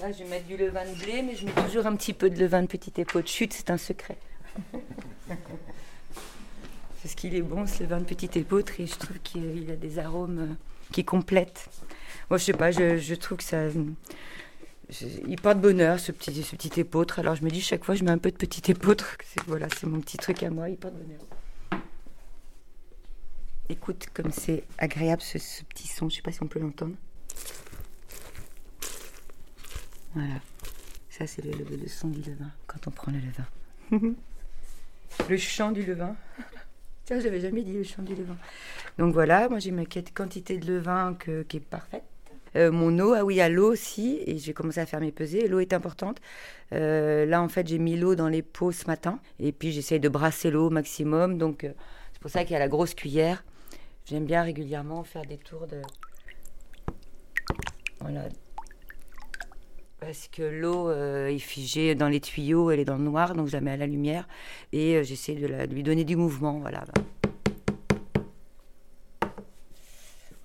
Là, 0.00 0.12
je 0.12 0.22
vais 0.22 0.30
mettre 0.30 0.46
du 0.46 0.56
levain 0.56 0.84
de 0.84 0.94
blé, 0.94 1.22
mais 1.22 1.34
je 1.34 1.44
mets 1.44 1.52
toujours 1.52 1.86
un 1.86 1.96
petit 1.96 2.12
peu 2.12 2.30
de 2.30 2.38
levain 2.38 2.62
de 2.62 2.66
petit 2.66 2.92
épaule 3.00 3.22
de 3.22 3.28
chute, 3.28 3.52
c'est 3.52 3.70
un 3.70 3.76
secret. 3.76 4.16
Parce 7.02 7.14
qu'il 7.14 7.34
est 7.34 7.42
bon, 7.42 7.66
ce 7.66 7.82
levain 7.82 7.98
de 7.98 8.04
petit 8.04 8.38
épeautre, 8.38 8.80
et 8.80 8.86
je 8.86 8.96
trouve 8.96 9.18
qu'il 9.20 9.70
a 9.70 9.76
des 9.76 9.98
arômes 9.98 10.38
euh, 10.38 10.54
qui 10.92 11.04
complètent. 11.04 11.68
Moi, 12.30 12.38
je 12.38 12.44
sais 12.44 12.52
pas, 12.52 12.70
je, 12.70 13.14
trouve 13.14 13.38
que 13.38 13.44
ça. 13.44 13.64
il 15.26 15.40
porte 15.40 15.60
bonheur, 15.60 15.98
ce 15.98 16.12
petit, 16.12 16.42
ce. 16.42 17.20
Alors 17.20 17.34
je 17.34 17.44
me 17.44 17.50
dis, 17.50 17.60
chaque 17.60 17.84
fois, 17.84 17.94
je 17.94 18.04
mets 18.04 18.10
un 18.10 18.18
peu 18.18 18.30
de 18.30 18.36
petit 18.36 18.70
épeautre. 18.70 19.16
Voilà, 19.46 19.68
c'est 19.76 19.86
mon 19.86 20.00
petit 20.00 20.16
truc 20.16 20.42
à 20.42 20.50
moi, 20.50 20.68
il 20.68 20.76
porte 20.76 20.94
bonheur. 20.94 21.20
Écoute, 23.70 24.06
comme 24.14 24.30
c'est 24.30 24.64
agréable 24.78 25.22
ce, 25.22 25.38
ce 25.38 25.62
petit 25.64 25.88
son, 25.88 26.08
je 26.08 26.16
sais 26.16 26.22
pas 26.22 26.32
si 26.32 26.42
on 26.42 26.46
peut 26.46 26.58
l'entendre. 26.58 26.94
Voilà. 30.18 30.40
Ça, 31.10 31.26
c'est 31.26 31.44
le, 31.44 31.52
le- 31.52 31.76
le 31.76 31.88
son 31.88 32.08
du 32.08 32.20
levain, 32.20 32.50
quand 32.66 32.86
on 32.86 32.90
prend 32.90 33.12
le 33.12 33.18
levain. 33.18 34.14
le 35.30 35.36
chant 35.36 35.72
du 35.72 35.84
levain. 35.84 36.16
Tiens, 37.04 37.20
j'avais 37.20 37.40
jamais 37.40 37.62
dit 37.62 37.72
le 37.72 37.82
chant 37.84 38.02
du 38.02 38.14
levain. 38.14 38.36
Donc 38.98 39.14
voilà, 39.14 39.48
moi 39.48 39.58
j'ai 39.60 39.70
ma 39.70 39.84
quête- 39.84 40.12
quantité 40.12 40.58
de 40.58 40.66
levain 40.66 41.14
que- 41.14 41.42
qui 41.42 41.56
est 41.58 41.60
parfaite. 41.60 42.02
Euh, 42.56 42.72
mon 42.72 42.98
eau, 42.98 43.12
ah 43.14 43.24
oui, 43.24 43.40
à 43.40 43.48
l'eau 43.48 43.70
aussi, 43.72 44.20
et 44.26 44.38
j'ai 44.38 44.52
commencé 44.54 44.80
à 44.80 44.86
faire 44.86 45.00
mes 45.00 45.12
pesées. 45.12 45.46
L'eau 45.48 45.60
est 45.60 45.72
importante. 45.72 46.18
Euh, 46.72 47.24
là, 47.26 47.42
en 47.42 47.48
fait, 47.48 47.66
j'ai 47.68 47.78
mis 47.78 47.96
l'eau 47.96 48.14
dans 48.14 48.28
les 48.28 48.42
pots 48.42 48.72
ce 48.72 48.86
matin, 48.86 49.20
et 49.38 49.52
puis 49.52 49.70
j'essaye 49.70 50.00
de 50.00 50.08
brasser 50.08 50.50
l'eau 50.50 50.66
au 50.66 50.70
maximum. 50.70 51.38
Donc, 51.38 51.64
euh, 51.64 51.72
c'est 52.12 52.20
pour 52.20 52.30
ça 52.30 52.44
qu'il 52.44 52.52
y 52.54 52.56
a 52.56 52.58
la 52.58 52.68
grosse 52.68 52.94
cuillère. 52.94 53.44
J'aime 54.06 54.24
bien 54.24 54.42
régulièrement 54.42 55.04
faire 55.04 55.22
des 55.26 55.36
tours 55.38 55.66
de. 55.66 55.80
Voilà. 58.00 58.28
Parce 60.00 60.28
que 60.28 60.42
l'eau 60.42 60.90
euh, 60.90 61.26
est 61.26 61.38
figée 61.38 61.94
dans 61.94 62.08
les 62.08 62.20
tuyaux, 62.20 62.70
elle 62.70 62.80
est 62.80 62.84
dans 62.84 62.96
le 62.96 63.02
noir, 63.02 63.34
donc 63.34 63.48
je 63.48 63.52
la 63.52 63.60
mets 63.60 63.72
à 63.72 63.76
la 63.76 63.86
lumière, 63.86 64.28
et 64.72 64.96
euh, 64.96 65.02
j'essaie 65.02 65.34
de, 65.34 65.46
lui 65.72 65.82
donner 65.82 66.04
du 66.04 66.14
mouvement. 66.14 66.60
Voilà. 66.60 66.84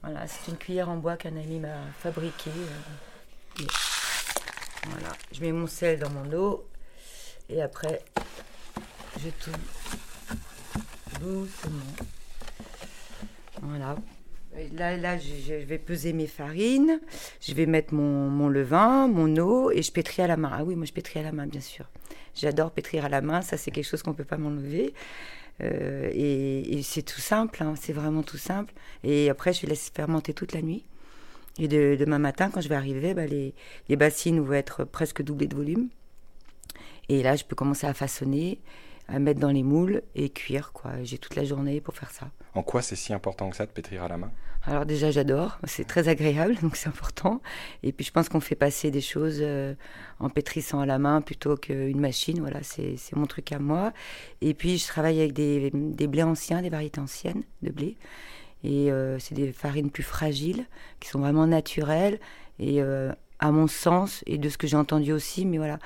Voilà, 0.01 0.27
c'est 0.27 0.51
une 0.51 0.57
cuillère 0.57 0.89
en 0.89 0.97
bois 0.97 1.15
qu'un 1.17 1.37
ami 1.37 1.59
m'a 1.59 1.77
fabriquée. 1.99 2.49
euh, 2.49 3.63
Voilà, 4.89 5.09
je 5.31 5.39
mets 5.41 5.51
mon 5.51 5.67
sel 5.67 5.99
dans 5.99 6.09
mon 6.09 6.33
eau 6.33 6.67
et 7.47 7.61
après 7.61 8.01
je 9.19 9.29
tourne 9.29 9.61
doucement. 11.21 11.93
Voilà. 13.61 13.95
Là, 14.73 14.97
là 14.97 15.17
je, 15.17 15.53
vais 15.53 15.79
peser 15.79 16.13
mes 16.13 16.27
farines, 16.27 16.99
je 17.41 17.53
vais 17.53 17.65
mettre 17.65 17.93
mon, 17.93 18.29
mon 18.29 18.49
levain, 18.49 19.07
mon 19.07 19.35
eau 19.37 19.71
et 19.71 19.81
je 19.81 19.91
pétris 19.91 20.21
à 20.21 20.27
la 20.27 20.37
main. 20.37 20.51
Ah 20.53 20.63
oui, 20.63 20.75
moi 20.75 20.85
je 20.85 20.93
pétris 20.93 21.19
à 21.19 21.23
la 21.23 21.31
main, 21.31 21.47
bien 21.47 21.61
sûr. 21.61 21.89
J'adore 22.35 22.71
pétrir 22.71 23.05
à 23.05 23.09
la 23.09 23.21
main, 23.21 23.41
ça 23.41 23.57
c'est 23.57 23.71
quelque 23.71 23.87
chose 23.87 24.03
qu'on 24.03 24.11
ne 24.11 24.15
peut 24.15 24.23
pas 24.23 24.37
m'enlever. 24.37 24.93
Euh, 25.61 26.09
et, 26.11 26.77
et 26.77 26.83
c'est 26.83 27.03
tout 27.03 27.21
simple, 27.21 27.61
hein, 27.63 27.75
c'est 27.79 27.93
vraiment 27.93 28.23
tout 28.23 28.37
simple. 28.37 28.73
Et 29.03 29.29
après, 29.29 29.53
je 29.53 29.65
laisse 29.65 29.91
fermenter 29.93 30.33
toute 30.33 30.53
la 30.53 30.61
nuit. 30.61 30.85
Et 31.59 31.67
de, 31.67 31.95
demain 31.99 32.19
matin, 32.19 32.49
quand 32.51 32.61
je 32.61 32.69
vais 32.69 32.75
arriver, 32.75 33.13
bah, 33.13 33.27
les, 33.27 33.53
les 33.89 33.95
bassines 33.95 34.39
vont 34.39 34.53
être 34.53 34.83
presque 34.83 35.21
doublées 35.21 35.47
de 35.47 35.55
volume. 35.55 35.89
Et 37.09 37.21
là, 37.21 37.35
je 37.35 37.43
peux 37.43 37.55
commencer 37.55 37.85
à 37.85 37.93
façonner, 37.93 38.59
à 39.07 39.19
mettre 39.19 39.39
dans 39.39 39.51
les 39.51 39.63
moules 39.63 40.01
et 40.15 40.29
cuire. 40.29 40.71
quoi. 40.73 40.91
J'ai 41.03 41.17
toute 41.17 41.35
la 41.35 41.43
journée 41.43 41.81
pour 41.81 41.93
faire 41.93 42.11
ça. 42.11 42.31
En 42.55 42.63
quoi 42.63 42.81
c'est 42.81 42.95
si 42.95 43.13
important 43.13 43.49
que 43.49 43.55
ça 43.55 43.65
de 43.65 43.71
pétrir 43.71 44.03
à 44.03 44.07
la 44.07 44.17
main? 44.17 44.31
Alors 44.65 44.85
déjà, 44.85 45.11
j'adore, 45.11 45.59
c'est 45.65 45.85
très 45.85 46.07
agréable, 46.07 46.55
donc 46.61 46.77
c'est 46.77 46.87
important. 46.87 47.41
Et 47.83 47.91
puis 47.91 48.05
je 48.05 48.11
pense 48.11 48.29
qu'on 48.29 48.39
fait 48.39 48.55
passer 48.55 48.91
des 48.91 49.01
choses 49.01 49.39
euh, 49.41 49.73
en 50.19 50.29
pétrissant 50.29 50.79
à 50.79 50.85
la 50.85 50.99
main 50.99 51.19
plutôt 51.19 51.57
qu'une 51.57 51.99
machine. 51.99 52.39
Voilà, 52.39 52.63
c'est 52.63 52.97
mon 53.13 53.25
truc 53.25 53.51
à 53.51 53.59
moi. 53.59 53.91
Et 54.39 54.53
puis 54.53 54.77
je 54.77 54.87
travaille 54.87 55.19
avec 55.19 55.33
des, 55.33 55.69
des 55.73 56.07
blés 56.07 56.23
anciens, 56.23 56.61
des 56.61 56.69
variétés 56.69 57.01
anciennes 57.01 57.43
de 57.61 57.71
blé. 57.71 57.97
Et 58.63 58.89
euh, 58.89 59.19
c'est 59.19 59.35
des 59.35 59.51
farines 59.51 59.91
plus 59.91 60.03
fragiles, 60.03 60.65
qui 61.01 61.09
sont 61.09 61.19
vraiment 61.19 61.45
naturelles. 61.45 62.19
Et 62.57 62.81
euh, 62.81 63.11
à 63.39 63.51
mon 63.51 63.67
sens, 63.67 64.23
et 64.27 64.37
de 64.37 64.47
ce 64.47 64.57
que 64.57 64.67
j'ai 64.67 64.77
entendu 64.77 65.11
aussi, 65.11 65.45
mais 65.45 65.57
voilà, 65.57 65.79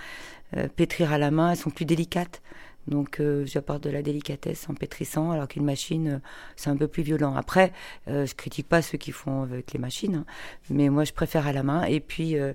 pétrir 0.75 1.11
à 1.11 1.17
la 1.17 1.31
main, 1.31 1.49
elles 1.49 1.57
sont 1.57 1.71
plus 1.71 1.85
délicates. 1.85 2.43
Donc 2.87 3.19
euh, 3.19 3.45
j'apporte 3.45 3.83
de 3.83 3.89
la 3.89 4.01
délicatesse 4.01 4.69
en 4.69 4.73
pétrissant, 4.73 5.31
alors 5.31 5.47
qu'une 5.47 5.65
machine, 5.65 6.07
euh, 6.07 6.19
c'est 6.55 6.69
un 6.69 6.77
peu 6.77 6.87
plus 6.87 7.03
violent. 7.03 7.35
Après, 7.35 7.73
euh, 8.07 8.25
je 8.25 8.33
critique 8.33 8.67
pas 8.67 8.81
ceux 8.81 8.97
qui 8.97 9.11
font 9.11 9.43
avec 9.43 9.73
les 9.73 9.79
machines, 9.79 10.15
hein, 10.15 10.25
mais 10.69 10.89
moi 10.89 11.03
je 11.03 11.13
préfère 11.13 11.47
à 11.47 11.53
la 11.53 11.63
main. 11.63 11.83
Et 11.83 11.99
puis, 11.99 12.37
euh, 12.37 12.53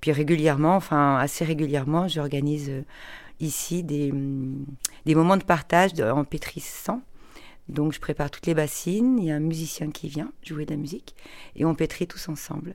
puis 0.00 0.12
régulièrement, 0.12 0.76
enfin 0.76 1.16
assez 1.16 1.44
régulièrement, 1.44 2.08
j'organise 2.08 2.70
ici 3.40 3.82
des, 3.82 4.10
hum, 4.12 4.66
des 5.06 5.14
moments 5.14 5.36
de 5.36 5.44
partage 5.44 5.98
en 6.00 6.24
pétrissant. 6.24 7.00
Donc 7.68 7.94
je 7.94 8.00
prépare 8.00 8.30
toutes 8.30 8.46
les 8.46 8.54
bassines, 8.54 9.18
il 9.18 9.24
y 9.24 9.30
a 9.30 9.36
un 9.36 9.40
musicien 9.40 9.90
qui 9.90 10.08
vient 10.08 10.30
jouer 10.42 10.66
de 10.66 10.72
la 10.72 10.76
musique 10.76 11.14
et 11.56 11.64
on 11.64 11.74
pétrit 11.74 12.06
tous 12.06 12.28
ensemble. 12.28 12.74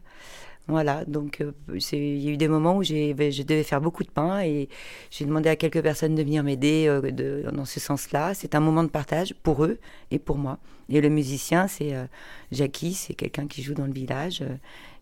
Voilà, 0.67 1.03
donc 1.05 1.41
euh, 1.41 1.51
il 1.93 2.19
y 2.19 2.27
a 2.27 2.31
eu 2.31 2.37
des 2.37 2.47
moments 2.47 2.77
où 2.77 2.83
ben, 2.83 3.31
je 3.31 3.41
devais 3.41 3.63
faire 3.63 3.81
beaucoup 3.81 4.03
de 4.03 4.11
pain 4.11 4.41
et 4.41 4.69
j'ai 5.09 5.25
demandé 5.25 5.49
à 5.49 5.55
quelques 5.55 5.81
personnes 5.81 6.13
de 6.13 6.21
venir 6.21 6.43
m'aider 6.43 6.85
euh, 6.87 7.51
dans 7.51 7.65
ce 7.65 7.79
sens-là. 7.79 8.35
C'est 8.35 8.53
un 8.53 8.59
moment 8.59 8.83
de 8.83 8.89
partage 8.89 9.33
pour 9.41 9.65
eux 9.65 9.79
et 10.11 10.19
pour 10.19 10.37
moi. 10.37 10.59
Et 10.89 11.01
le 11.01 11.09
musicien, 11.09 11.67
c'est 11.67 11.95
euh, 11.95 12.05
Jackie, 12.51 12.93
c'est 12.93 13.15
quelqu'un 13.15 13.47
qui 13.47 13.63
joue 13.63 13.73
dans 13.73 13.87
le 13.87 13.93
village 13.93 14.41
euh, 14.43 14.55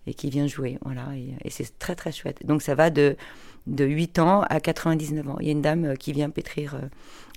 et 0.06 0.14
qui 0.14 0.30
vient 0.30 0.48
jouer. 0.48 0.78
Voilà, 0.86 1.10
et, 1.18 1.36
et 1.44 1.50
c'est 1.50 1.78
très 1.80 1.96
très 1.96 2.14
chouette. 2.14 2.46
Donc 2.46 2.62
ça 2.62 2.74
va 2.74 2.90
de, 2.90 3.18
de 3.68 3.84
8 3.84 4.20
ans 4.20 4.44
à 4.44 4.62
99 4.62 5.28
ans. 5.28 5.38
Il 5.42 5.48
y 5.48 5.50
a 5.50 5.52
une 5.52 5.62
dame 5.62 5.98
qui 5.98 6.14
vient 6.14 6.30
pétrir 6.30 6.80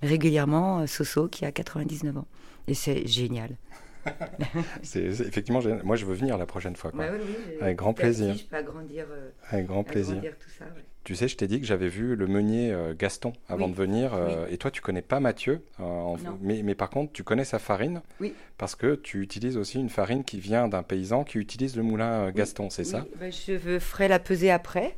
régulièrement, 0.04 0.86
Soso, 0.86 1.26
qui 1.26 1.44
a 1.44 1.50
99 1.50 2.16
ans. 2.16 2.26
Et 2.68 2.74
c'est 2.74 3.08
génial. 3.08 3.56
C'est 4.82 5.02
effectivement. 5.04 5.60
Moi, 5.84 5.96
je 5.96 6.04
veux 6.06 6.14
venir 6.14 6.38
la 6.38 6.46
prochaine 6.46 6.76
fois. 6.76 6.90
quoi. 6.90 7.00
Ouais, 7.04 7.10
oui, 7.12 7.18
oui, 7.26 7.34
j'ai- 7.56 7.62
Avec 7.62 7.76
grand 7.76 7.94
plaisir. 7.94 8.34
Je 8.36 8.44
peux 8.44 8.56
agrandir, 8.56 9.06
euh, 9.10 9.30
Avec 9.50 9.66
grand 9.66 9.84
plaisir. 9.84 10.12
agrandir 10.16 10.38
tout 10.38 10.50
ça. 10.58 10.64
ouais. 10.64 10.84
Tu 11.02 11.14
sais, 11.16 11.28
je 11.28 11.36
t'ai 11.36 11.46
dit 11.46 11.60
que 11.60 11.66
j'avais 11.66 11.88
vu 11.88 12.14
le 12.14 12.26
meunier 12.26 12.72
euh, 12.72 12.94
Gaston 12.96 13.32
avant 13.48 13.64
Oui. 13.66 13.70
de 13.72 13.76
venir. 13.76 14.12
euh, 14.14 14.46
Et 14.50 14.58
toi, 14.58 14.70
tu 14.70 14.80
connais 14.82 15.00
pas 15.02 15.18
Mathieu. 15.18 15.62
en- 15.78 16.16
mais, 16.42 16.62
mais 16.62 16.74
par 16.74 16.90
contre, 16.90 17.12
tu 17.12 17.24
connais 17.24 17.44
sa 17.44 17.58
farine. 17.58 18.02
Oui. 18.20 18.34
Parce 18.58 18.74
que 18.74 18.94
tu 18.96 19.22
utilises 19.22 19.56
aussi 19.56 19.78
une 19.78 19.88
farine 19.88 20.24
qui 20.24 20.38
vient 20.40 20.68
d'un 20.68 20.82
paysan 20.82 21.24
qui 21.24 21.38
utilise 21.38 21.74
le 21.76 21.82
moulin 21.82 22.30
Gaston, 22.32 22.68
c'est 22.70 22.84
ça? 22.84 23.06
ben, 23.18 23.32
Je 23.32 23.78
ferai 23.78 24.08
la 24.08 24.18
pesée 24.18 24.50
après, 24.50 24.96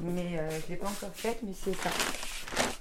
mais 0.00 0.32
je 0.32 0.66
ne 0.66 0.70
l'ai 0.70 0.76
pas 0.76 0.86
encore 0.88 1.14
faite, 1.14 1.38
mais 1.42 1.52
c'est 1.54 1.74
ça. 1.74 1.90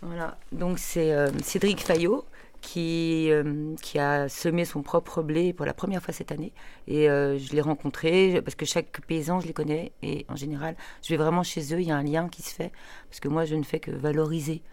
Voilà. 0.02 0.38
Donc 0.52 0.78
c'est 0.78 1.14
Cédric 1.44 1.80
Fayot 1.82 2.26
qui, 2.68 3.32
euh, 3.32 3.76
qui 3.82 3.98
a 3.98 4.28
semé 4.28 4.66
son 4.66 4.82
propre 4.82 5.22
blé 5.22 5.54
pour 5.54 5.66
la 5.66 5.74
première 5.74 6.04
fois 6.04 6.14
cette 6.14 6.34
année. 6.34 6.52
Et 6.86 7.10
euh, 7.10 7.40
je 7.40 7.54
l'ai 7.54 7.62
rencontré, 7.62 8.42
parce 8.44 8.56
que 8.56 8.66
chaque 8.66 9.00
paysan, 9.08 9.40
je 9.40 9.48
les 9.48 9.54
connais. 9.54 9.94
Et 10.04 10.26
en 10.28 10.36
général, 10.36 10.76
je 11.02 11.10
vais 11.10 11.16
vraiment 11.16 11.44
chez 11.44 11.74
eux, 11.74 11.80
il 11.80 11.88
y 11.88 11.92
a 11.92 11.96
un 11.96 12.04
lien 12.04 12.28
qui 12.28 12.42
se 12.42 12.54
fait. 12.54 12.74
Parce 13.10 13.22
que 13.22 13.30
moi, 13.30 13.46
je 13.46 13.56
ne 13.56 13.64
fais 13.64 13.80
que 13.80 13.92
valoriser 13.92 14.64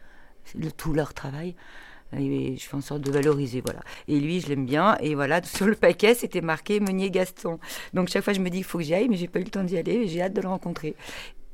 tout 0.76 0.92
leur 0.92 1.14
travail. 1.14 1.54
Et 2.18 2.56
je 2.56 2.64
fais 2.64 2.74
en 2.74 2.80
sorte 2.80 3.00
de 3.00 3.12
valoriser, 3.12 3.60
voilà. 3.64 3.80
Et 4.08 4.18
lui, 4.18 4.40
je 4.40 4.48
l'aime 4.48 4.66
bien. 4.66 4.96
Et 4.98 5.14
voilà, 5.14 5.40
sur 5.44 5.66
le 5.66 5.76
paquet, 5.76 6.14
c'était 6.14 6.40
marqué 6.40 6.80
Meunier 6.80 7.12
Gaston. 7.12 7.60
Donc 7.92 8.08
chaque 8.08 8.24
fois, 8.24 8.32
je 8.32 8.40
me 8.40 8.50
dis, 8.50 8.58
il 8.58 8.64
faut 8.64 8.78
que 8.78 8.84
j'y 8.84 8.94
aille, 8.94 9.08
mais 9.08 9.16
j'ai 9.16 9.28
pas 9.28 9.38
eu 9.38 9.44
le 9.44 9.50
temps 9.50 9.62
d'y 9.62 9.78
aller. 9.78 10.08
J'ai 10.08 10.20
hâte 10.20 10.34
de 10.34 10.40
le 10.40 10.48
rencontrer. 10.48 10.96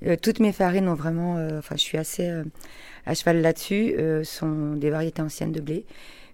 Euh, 0.06 0.16
toutes 0.16 0.40
mes 0.40 0.52
farines 0.52 0.88
ont 0.88 0.94
vraiment, 0.94 1.35
enfin, 1.59 1.76
je 1.76 1.82
suis 1.82 1.99
assez 1.99 2.32
à 3.04 3.12
cheval 3.12 3.42
là-dessus. 3.42 3.94
sont 4.25 4.76
des 4.76 4.88
variétés 4.88 5.20
anciennes 5.20 5.52
de 5.52 5.61
blé. 5.61 5.85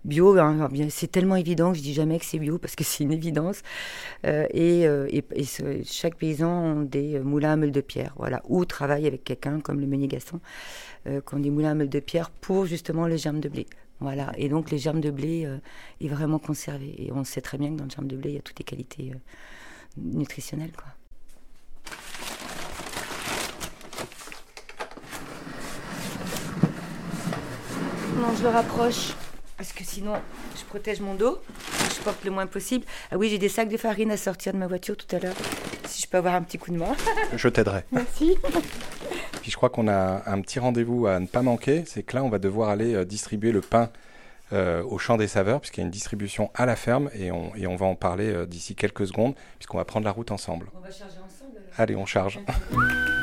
Bio, 0.07 0.39
hein, 0.39 0.69
c'est 0.89 1.11
tellement 1.11 1.35
évident 1.35 1.73
que 1.73 1.79
je 1.79 1.83
dis 1.83 1.93
jamais 1.93 2.21
que 2.21 2.25
c'est 2.25 2.39
bio 2.39 2.59
parce 2.59 2.77
que 2.77 2.85
c'est 2.85 3.03
une 3.03 3.11
évidence. 3.11 3.63
Euh, 4.25 4.47
et 4.53 4.87
euh, 4.87 5.09
chaque 5.85 6.15
paysan 6.15 6.83
a 6.83 6.85
des 6.85 7.17
euh, 7.17 7.25
moulins 7.25 7.55
à 7.55 7.57
meule 7.57 7.73
de 7.73 7.81
pierre, 7.81 8.15
voilà, 8.17 8.41
ou 8.49 8.65
travaille 8.65 9.09
avec 9.09 9.25
quelqu'un 9.25 9.59
comme 9.59 9.81
le 9.81 9.87
meunier 9.89 10.07
Gaston, 10.07 10.39
qui 11.05 11.35
ont 11.35 11.41
des 11.41 11.51
moulins 11.51 11.73
à 11.73 11.75
meule 11.75 11.89
de 11.89 11.99
pierre 11.99 12.31
pour 12.31 12.67
justement 12.67 13.07
les 13.07 13.19
germes 13.19 13.41
de 13.41 13.49
blé. 13.49 13.67
Voilà, 13.99 14.33
et 14.37 14.49
donc 14.49 14.71
les 14.71 14.79
germes 14.79 15.01
de 15.01 15.11
blé 15.11 15.49
est 16.01 16.09
vraiment 16.09 16.39
conservé. 16.39 16.95
Et 16.99 17.13
on 17.13 17.25
sait 17.25 17.41
très 17.41 17.59
bien 17.59 17.71
que 17.71 17.77
dans 17.77 17.85
le 17.85 17.91
germe 17.91 18.07
de 18.07 18.17
blé, 18.17 18.31
il 18.31 18.35
y 18.37 18.39
a 18.39 18.43
toutes 18.43 18.59
les 18.61 18.65
qualités 18.65 19.13
nutritionnelles. 19.97 20.73
Non, 28.17 28.35
je 28.37 28.43
le 28.43 28.49
rapproche. 28.49 29.15
Parce 29.57 29.73
que 29.73 29.85
sinon, 29.85 30.15
je 30.59 30.65
protège 30.65 31.01
mon 31.01 31.15
dos. 31.15 31.41
Je 31.97 32.03
porte 32.03 32.25
le 32.25 32.31
moins 32.31 32.47
possible. 32.47 32.85
Ah 33.11 33.17
oui, 33.17 33.31
j'ai 33.31 33.39
des 33.39 33.49
sacs 33.49 33.69
de 33.71 33.77
farine 33.77 34.11
à 34.11 34.17
sortir 34.17 34.53
de 34.53 34.59
ma 34.59 34.67
voiture 34.67 34.97
tout 34.97 35.17
à 35.17 35.19
l'heure. 35.19 35.35
Si 35.87 36.03
je 36.03 36.09
peux 36.09 36.19
avoir 36.19 36.35
un 36.35 36.43
petit 36.43 36.59
coup 36.59 36.71
de 36.71 36.77
main. 36.77 36.95
Je 37.37 37.49
t'aiderai. 37.49 37.85
Merci. 37.93 38.37
Puis 39.41 39.51
je 39.51 39.57
crois 39.57 39.71
qu'on 39.71 39.89
a 39.89 40.23
un 40.27 40.41
petit 40.41 40.59
rendez-vous 40.59 41.07
à 41.07 41.21
ne 41.21 41.27
pas 41.27 41.43
manquer. 41.43 41.85
C'est 41.87 42.03
que 42.03 42.17
là, 42.17 42.25
on 42.25 42.29
va 42.29 42.39
devoir 42.39 42.69
aller 42.69 42.95
euh, 42.95 43.05
distribuer 43.05 43.53
le 43.53 43.61
pain 43.61 43.91
euh, 44.53 44.83
au 44.83 44.99
champ 44.99 45.17
des 45.17 45.29
saveurs, 45.29 45.61
puisqu'il 45.61 45.81
y 45.81 45.83
a 45.83 45.87
une 45.87 45.91
distribution 45.91 46.51
à 46.55 46.67
la 46.67 46.77
ferme. 46.77 47.11
Et 47.15 47.31
on, 47.31 47.55
et 47.55 47.67
on 47.67 47.77
va 47.77 47.87
en 47.87 47.95
parler 47.95 48.31
euh, 48.31 48.45
d'ici 48.47 48.75
quelques 48.75 49.07
secondes, 49.07 49.35
puisqu'on 49.59 49.79
va 49.79 49.85
prendre 49.85 50.05
la 50.05 50.13
route 50.13 50.33
ensemble. 50.33 50.67
On 50.75 50.81
va 50.81 50.91
charger 50.91 51.19
ensemble. 51.25 51.57
alors. 51.57 51.81
Allez, 51.81 51.97
on 51.97 52.07
charge. 52.07 52.41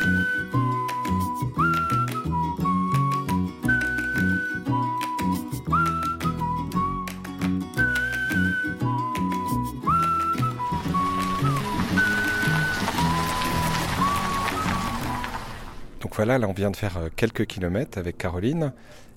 Donc 16.13 16.17
voilà, 16.17 16.38
là 16.38 16.47
on 16.47 16.54
vient 16.54 16.69
de 16.69 16.76
faire 16.76 16.97
euh, 16.97 17.10
quelques 17.15 17.47
kilomètres 17.47 17.97
avec 17.97 18.19
Caroline 18.19 18.71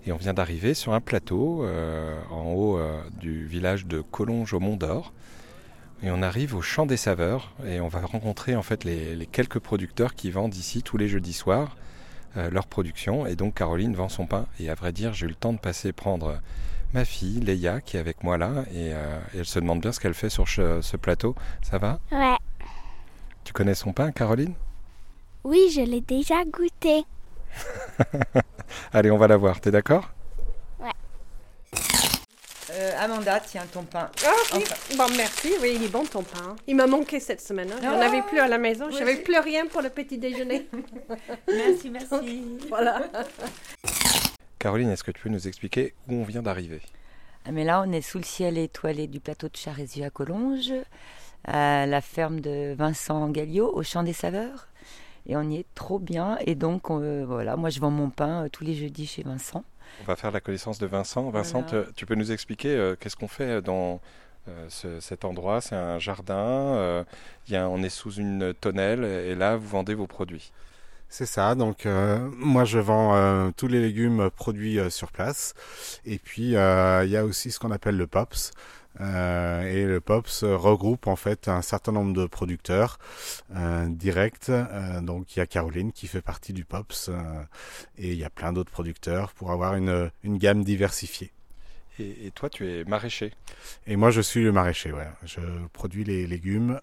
et 0.06 0.12
on 0.12 0.16
vient 0.16 0.32
d'arriver 0.32 0.72
sur 0.72 0.94
un 0.94 1.02
plateau 1.02 1.62
euh, 1.62 2.18
en 2.30 2.54
haut 2.54 2.78
euh, 2.78 3.02
du 3.20 3.44
village 3.44 3.84
de 3.84 4.00
Collonges 4.00 4.54
au 4.54 4.60
Mont 4.60 4.78
d'Or. 4.78 5.12
Et 6.02 6.10
on 6.10 6.22
arrive 6.22 6.54
au 6.54 6.62
Champ 6.62 6.86
des 6.86 6.96
Saveurs 6.96 7.52
et 7.66 7.80
on 7.80 7.88
va 7.88 8.00
rencontrer 8.00 8.56
en 8.56 8.62
fait 8.62 8.84
les, 8.84 9.14
les 9.14 9.26
quelques 9.26 9.58
producteurs 9.58 10.14
qui 10.14 10.30
vendent 10.30 10.54
ici 10.54 10.82
tous 10.82 10.96
les 10.96 11.06
jeudis 11.06 11.34
soirs 11.34 11.76
euh, 12.38 12.48
leur 12.48 12.66
production. 12.66 13.26
Et 13.26 13.36
donc 13.36 13.52
Caroline 13.56 13.94
vend 13.94 14.08
son 14.08 14.24
pain. 14.24 14.46
Et 14.58 14.70
à 14.70 14.74
vrai 14.74 14.92
dire, 14.92 15.12
j'ai 15.12 15.26
eu 15.26 15.28
le 15.28 15.34
temps 15.34 15.52
de 15.52 15.58
passer 15.58 15.92
prendre 15.92 16.40
ma 16.94 17.04
fille 17.04 17.40
Leia 17.40 17.82
qui 17.82 17.98
est 17.98 18.00
avec 18.00 18.24
moi 18.24 18.38
là 18.38 18.64
et, 18.74 18.86
et 18.86 19.38
elle 19.38 19.44
se 19.44 19.58
demande 19.58 19.82
bien 19.82 19.92
ce 19.92 20.00
qu'elle 20.00 20.14
fait 20.14 20.30
sur 20.30 20.48
ce, 20.48 20.80
ce 20.80 20.96
plateau. 20.96 21.34
Ça 21.60 21.76
va? 21.76 22.00
Ouais. 22.10 22.38
Tu 23.44 23.52
connais 23.52 23.74
son 23.74 23.92
pain, 23.92 24.12
Caroline? 24.12 24.54
Oui, 25.46 25.70
je 25.72 25.80
l'ai 25.80 26.00
déjà 26.00 26.44
goûté. 26.44 27.04
Allez, 28.92 29.12
on 29.12 29.16
va 29.16 29.28
la 29.28 29.36
voir. 29.36 29.60
T'es 29.60 29.70
d'accord? 29.70 30.10
Euh, 32.72 32.90
Amanda, 32.98 33.38
tiens 33.38 33.64
ton 33.72 33.84
pain. 33.84 34.10
Ah 34.26 34.30
oui, 34.52 34.58
Enfin. 34.64 34.74
bon 34.96 35.14
merci, 35.16 35.52
oui, 35.62 35.74
il 35.76 35.84
est 35.84 35.88
bon 35.88 36.04
ton 36.04 36.24
pain. 36.24 36.56
Il 36.66 36.74
m'a 36.74 36.88
manqué 36.88 37.20
cette 37.20 37.40
semaine, 37.40 37.70
hein. 37.72 37.78
j'en 37.80 37.92
Ah, 38.00 38.06
avais 38.06 38.22
plus 38.22 38.40
à 38.40 38.48
la 38.48 38.58
maison, 38.58 38.88
moi 38.88 38.98
j'avais 38.98 39.16
plus 39.22 39.38
rien 39.38 39.66
pour 39.66 39.82
le 39.82 39.88
petit 39.88 40.18
déjeuner. 40.18 40.66
Merci, 41.48 41.90
merci. 41.90 42.58
voilà. 42.68 43.02
Caroline, 44.58 44.90
est-ce 44.90 45.04
que 45.04 45.12
tu 45.12 45.22
peux 45.22 45.28
nous 45.28 45.46
expliquer 45.46 45.94
où 46.08 46.14
on 46.16 46.24
vient 46.24 46.42
d'arriver? 46.42 46.82
Ah, 47.46 47.52
mais 47.52 47.62
là, 47.64 47.82
on 47.86 47.92
est 47.92 48.02
sous 48.02 48.18
le 48.18 48.24
ciel 48.24 48.58
étoilé 48.58 49.06
du 49.06 49.20
plateau 49.20 49.48
de 49.48 49.56
Charézieux 49.56 50.04
à 50.04 50.10
Collonges, 50.10 50.72
à 51.46 51.86
la 51.86 52.00
ferme 52.00 52.40
de 52.40 52.74
Vincent 52.76 53.28
Galliot, 53.28 53.70
au 53.72 53.84
Champ 53.84 54.02
des 54.02 54.12
Saveurs. 54.12 54.66
Et 55.26 55.36
on 55.36 55.42
y 55.42 55.56
est 55.56 55.66
trop 55.74 55.98
bien. 55.98 56.38
Et 56.46 56.54
donc, 56.54 56.90
on- 56.90 57.00
euh, 57.02 57.24
voilà, 57.26 57.56
moi, 57.56 57.70
je 57.70 57.80
vends 57.80 57.90
mon 57.90 58.10
pain 58.10 58.44
euh, 58.44 58.48
tous 58.48 58.64
les 58.64 58.74
jeudis 58.74 59.06
chez 59.06 59.22
Vincent. 59.22 59.64
On 60.02 60.04
va 60.04 60.16
faire 60.16 60.30
la 60.30 60.40
connaissance 60.40 60.78
de 60.78 60.86
Vincent. 60.86 61.30
Vincent, 61.30 61.64
Voilà. 61.68 61.86
tu 61.96 62.06
peux 62.06 62.14
nous 62.14 62.32
expliquer 62.32 62.74
euh, 62.76 62.96
qu'est-ce 62.98 63.16
qu'on 63.16 63.28
fait 63.28 63.62
dans 63.62 64.00
euh, 64.48 64.66
ce- 64.68 65.00
cet 65.00 65.24
endroit? 65.24 65.60
C'est 65.60 65.74
un 65.76 65.98
jardin, 65.98 66.36
euh, 66.36 67.04
il 67.48 67.54
y 67.54 67.56
a, 67.56 67.68
on 67.68 67.82
est 67.82 67.88
sous 67.88 68.12
une 68.12 68.52
tonnelle 68.54 69.04
et 69.04 69.34
là, 69.34 69.56
vous 69.56 69.66
vendez 69.68 69.94
vos 69.94 70.06
produits. 70.06 70.52
C'est 71.08 71.26
ça, 71.26 71.54
donc 71.54 71.86
euh, 71.86 72.18
moi 72.36 72.64
je 72.64 72.80
vends 72.80 73.14
euh, 73.14 73.50
tous 73.56 73.68
les 73.68 73.80
légumes 73.80 74.28
produits 74.30 74.80
euh, 74.80 74.90
sur 74.90 75.12
place. 75.12 75.54
Et 76.04 76.18
puis 76.18 76.56
euh, 76.56 77.04
il 77.04 77.10
y 77.10 77.16
a 77.16 77.24
aussi 77.24 77.52
ce 77.52 77.60
qu'on 77.60 77.70
appelle 77.70 77.96
le 77.96 78.08
POPS. 78.08 78.50
Euh, 79.00 79.62
et 79.62 79.84
le 79.84 80.00
POPS 80.00 80.44
regroupe 80.44 81.06
en 81.06 81.16
fait 81.16 81.48
un 81.48 81.62
certain 81.62 81.92
nombre 81.92 82.14
de 82.14 82.26
producteurs 82.26 82.98
euh, 83.54 83.86
directs. 83.88 84.48
Euh, 84.48 85.00
donc 85.00 85.36
il 85.36 85.40
y 85.40 85.42
a 85.42 85.46
Caroline 85.46 85.92
qui 85.92 86.06
fait 86.06 86.22
partie 86.22 86.52
du 86.52 86.64
POPS 86.64 87.10
et 87.98 88.12
il 88.12 88.18
y 88.18 88.24
a 88.24 88.30
plein 88.30 88.52
d'autres 88.52 88.70
producteurs 88.70 89.32
pour 89.34 89.50
avoir 89.50 89.74
une, 89.74 90.10
une 90.22 90.38
gamme 90.38 90.64
diversifiée. 90.64 91.30
Et, 91.98 92.26
et 92.26 92.30
toi, 92.30 92.50
tu 92.50 92.68
es 92.68 92.84
maraîcher? 92.84 93.32
Et 93.86 93.96
moi 93.96 94.10
je 94.10 94.20
suis 94.20 94.42
le 94.42 94.52
maraîcher, 94.52 94.92
ouais. 94.92 95.08
Je 95.24 95.40
produis 95.72 96.04
les 96.04 96.26
légumes 96.26 96.80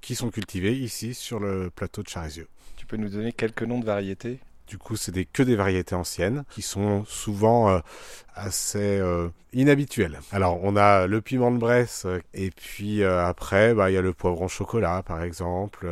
qui 0.00 0.14
sont 0.14 0.30
cultivés 0.30 0.76
ici 0.76 1.14
sur 1.14 1.38
le 1.38 1.70
plateau 1.70 2.02
de 2.02 2.08
Charézieux. 2.08 2.48
Tu 2.76 2.86
peux 2.86 2.96
nous 2.96 3.08
donner 3.10 3.32
quelques 3.32 3.62
noms 3.62 3.78
de 3.78 3.84
variétés? 3.84 4.40
Du 4.70 4.78
coup, 4.78 4.94
c'est 4.94 5.10
des, 5.10 5.24
que 5.24 5.42
des 5.42 5.56
variétés 5.56 5.96
anciennes 5.96 6.44
qui 6.48 6.62
sont 6.62 7.04
souvent 7.04 7.70
euh, 7.70 7.80
assez 8.36 9.00
euh, 9.00 9.28
inhabituelles. 9.52 10.20
Alors, 10.30 10.60
on 10.62 10.76
a 10.76 11.08
le 11.08 11.20
piment 11.20 11.50
de 11.50 11.58
Bresse 11.58 12.04
euh, 12.06 12.20
et 12.34 12.52
puis 12.52 13.02
euh, 13.02 13.26
après, 13.26 13.74
bah, 13.74 13.90
il 13.90 13.94
y 13.94 13.96
a 13.96 14.00
le 14.00 14.12
poivron 14.12 14.46
chocolat, 14.46 15.02
par 15.02 15.24
exemple, 15.24 15.88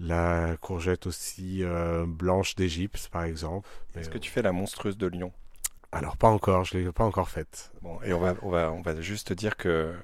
la 0.00 0.56
courgette 0.60 1.06
aussi 1.06 1.62
blanche 2.08 2.56
d'Égypte, 2.56 3.08
par 3.12 3.22
exemple. 3.22 3.68
Est-ce 3.94 4.10
que 4.10 4.18
tu 4.18 4.32
fais 4.32 4.42
la 4.42 4.50
monstrueuse 4.50 4.98
de 4.98 5.06
Lyon? 5.06 5.30
Alors 5.92 6.16
pas 6.16 6.28
encore, 6.28 6.64
je 6.64 6.76
l'ai 6.76 6.90
pas 6.90 7.04
encore 7.04 7.28
faite. 7.28 7.70
Bon, 7.82 7.98
et 8.04 8.12
on 8.12 8.18
va, 8.18 8.34
on 8.42 8.50
va, 8.50 8.72
on 8.72 8.82
va 8.82 9.00
juste 9.00 9.32
dire 9.32 9.56
que, 9.56 9.94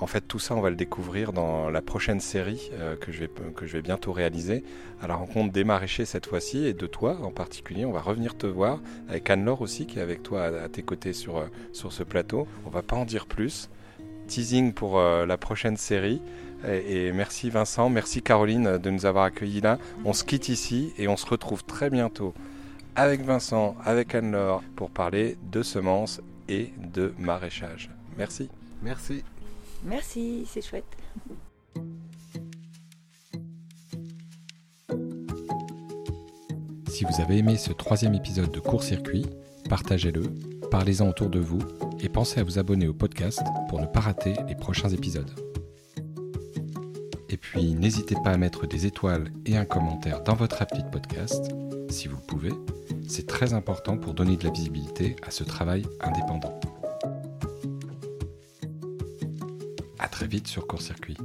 en 0.00 0.06
fait, 0.06 0.22
tout 0.22 0.38
ça, 0.38 0.54
on 0.54 0.60
va 0.60 0.70
le 0.70 0.76
découvrir 0.76 1.32
dans 1.32 1.68
la 1.68 1.82
prochaine 1.82 2.20
série 2.20 2.70
euh, 2.72 2.96
que, 2.96 3.12
je 3.12 3.20
vais, 3.20 3.82
bientôt 3.82 4.12
réaliser, 4.12 4.64
à 5.02 5.06
la 5.06 5.14
rencontre 5.14 5.52
des 5.52 5.62
maraîchers 5.62 6.06
cette 6.06 6.26
fois-ci, 6.26 6.64
et 6.66 6.72
de 6.72 6.86
toi 6.86 7.18
en 7.22 7.30
particulier. 7.30 7.84
On 7.84 7.92
va 7.92 8.00
revenir 8.00 8.36
te 8.36 8.46
voir, 8.46 8.80
avec 9.08 9.28
Anne-Laure 9.28 9.60
aussi, 9.60 9.86
qui 9.86 9.98
est 9.98 10.02
avec 10.02 10.22
toi 10.22 10.44
à, 10.44 10.68
tes 10.68 10.82
côtés 10.82 11.12
sur, 11.12 11.36
euh, 11.36 11.46
sur 11.72 11.92
ce 11.92 12.02
plateau. 12.02 12.48
On 12.66 12.70
va 12.70 12.82
pas 12.82 12.96
en 12.96 13.04
dire 13.04 13.26
plus. 13.26 13.68
Teasing 14.26 14.72
pour 14.72 14.98
euh, 14.98 15.26
la 15.26 15.36
prochaine 15.36 15.76
série. 15.76 16.22
Et, 16.66 17.06
et 17.06 17.12
merci 17.12 17.50
Vincent, 17.50 17.88
merci 17.88 18.22
Caroline 18.22 18.78
de 18.78 18.90
nous 18.90 19.06
avoir 19.06 19.24
accueillis 19.24 19.60
là. 19.60 19.78
On 20.04 20.12
se 20.12 20.24
quitte 20.24 20.48
ici 20.48 20.92
et 20.98 21.08
on 21.08 21.16
se 21.16 21.26
retrouve 21.26 21.64
très 21.64 21.88
bientôt 21.88 22.34
avec 22.96 23.22
Vincent, 23.22 23.76
avec 23.84 24.14
Anne-Laure, 24.14 24.62
pour 24.76 24.90
parler 24.90 25.38
de 25.50 25.62
semences 25.62 26.20
et 26.48 26.72
de 26.76 27.14
maraîchage. 27.18 27.90
Merci. 28.18 28.50
Merci. 28.82 29.24
Merci, 29.84 30.46
c'est 30.46 30.62
chouette. 30.62 30.84
Si 36.88 37.04
vous 37.04 37.20
avez 37.22 37.38
aimé 37.38 37.56
ce 37.56 37.72
troisième 37.72 38.14
épisode 38.14 38.50
de 38.50 38.60
Court 38.60 38.82
Circuit, 38.82 39.24
partagez-le, 39.70 40.22
parlez-en 40.70 41.08
autour 41.08 41.30
de 41.30 41.38
vous 41.38 41.60
et 42.00 42.10
pensez 42.10 42.40
à 42.40 42.44
vous 42.44 42.58
abonner 42.58 42.88
au 42.88 42.92
podcast 42.92 43.40
pour 43.68 43.80
ne 43.80 43.86
pas 43.86 44.00
rater 44.00 44.34
les 44.48 44.54
prochains 44.54 44.90
épisodes. 44.90 45.30
Et 47.30 47.38
puis 47.38 47.74
n'hésitez 47.74 48.16
pas 48.22 48.32
à 48.32 48.36
mettre 48.36 48.66
des 48.66 48.84
étoiles 48.84 49.32
et 49.46 49.56
un 49.56 49.64
commentaire 49.64 50.22
dans 50.22 50.34
votre 50.34 50.60
appli 50.60 50.82
de 50.82 50.88
podcast, 50.90 51.54
si 51.88 52.06
vous 52.06 52.16
le 52.16 52.26
pouvez. 52.26 52.52
C'est 53.08 53.26
très 53.26 53.54
important 53.54 53.96
pour 53.96 54.12
donner 54.12 54.36
de 54.36 54.44
la 54.44 54.50
visibilité 54.50 55.16
à 55.26 55.30
ce 55.30 55.42
travail 55.42 55.86
indépendant. 56.00 56.60
Très 60.20 60.28
vite 60.28 60.48
sur 60.48 60.66
Court 60.66 60.82
Circuit. 60.82 61.16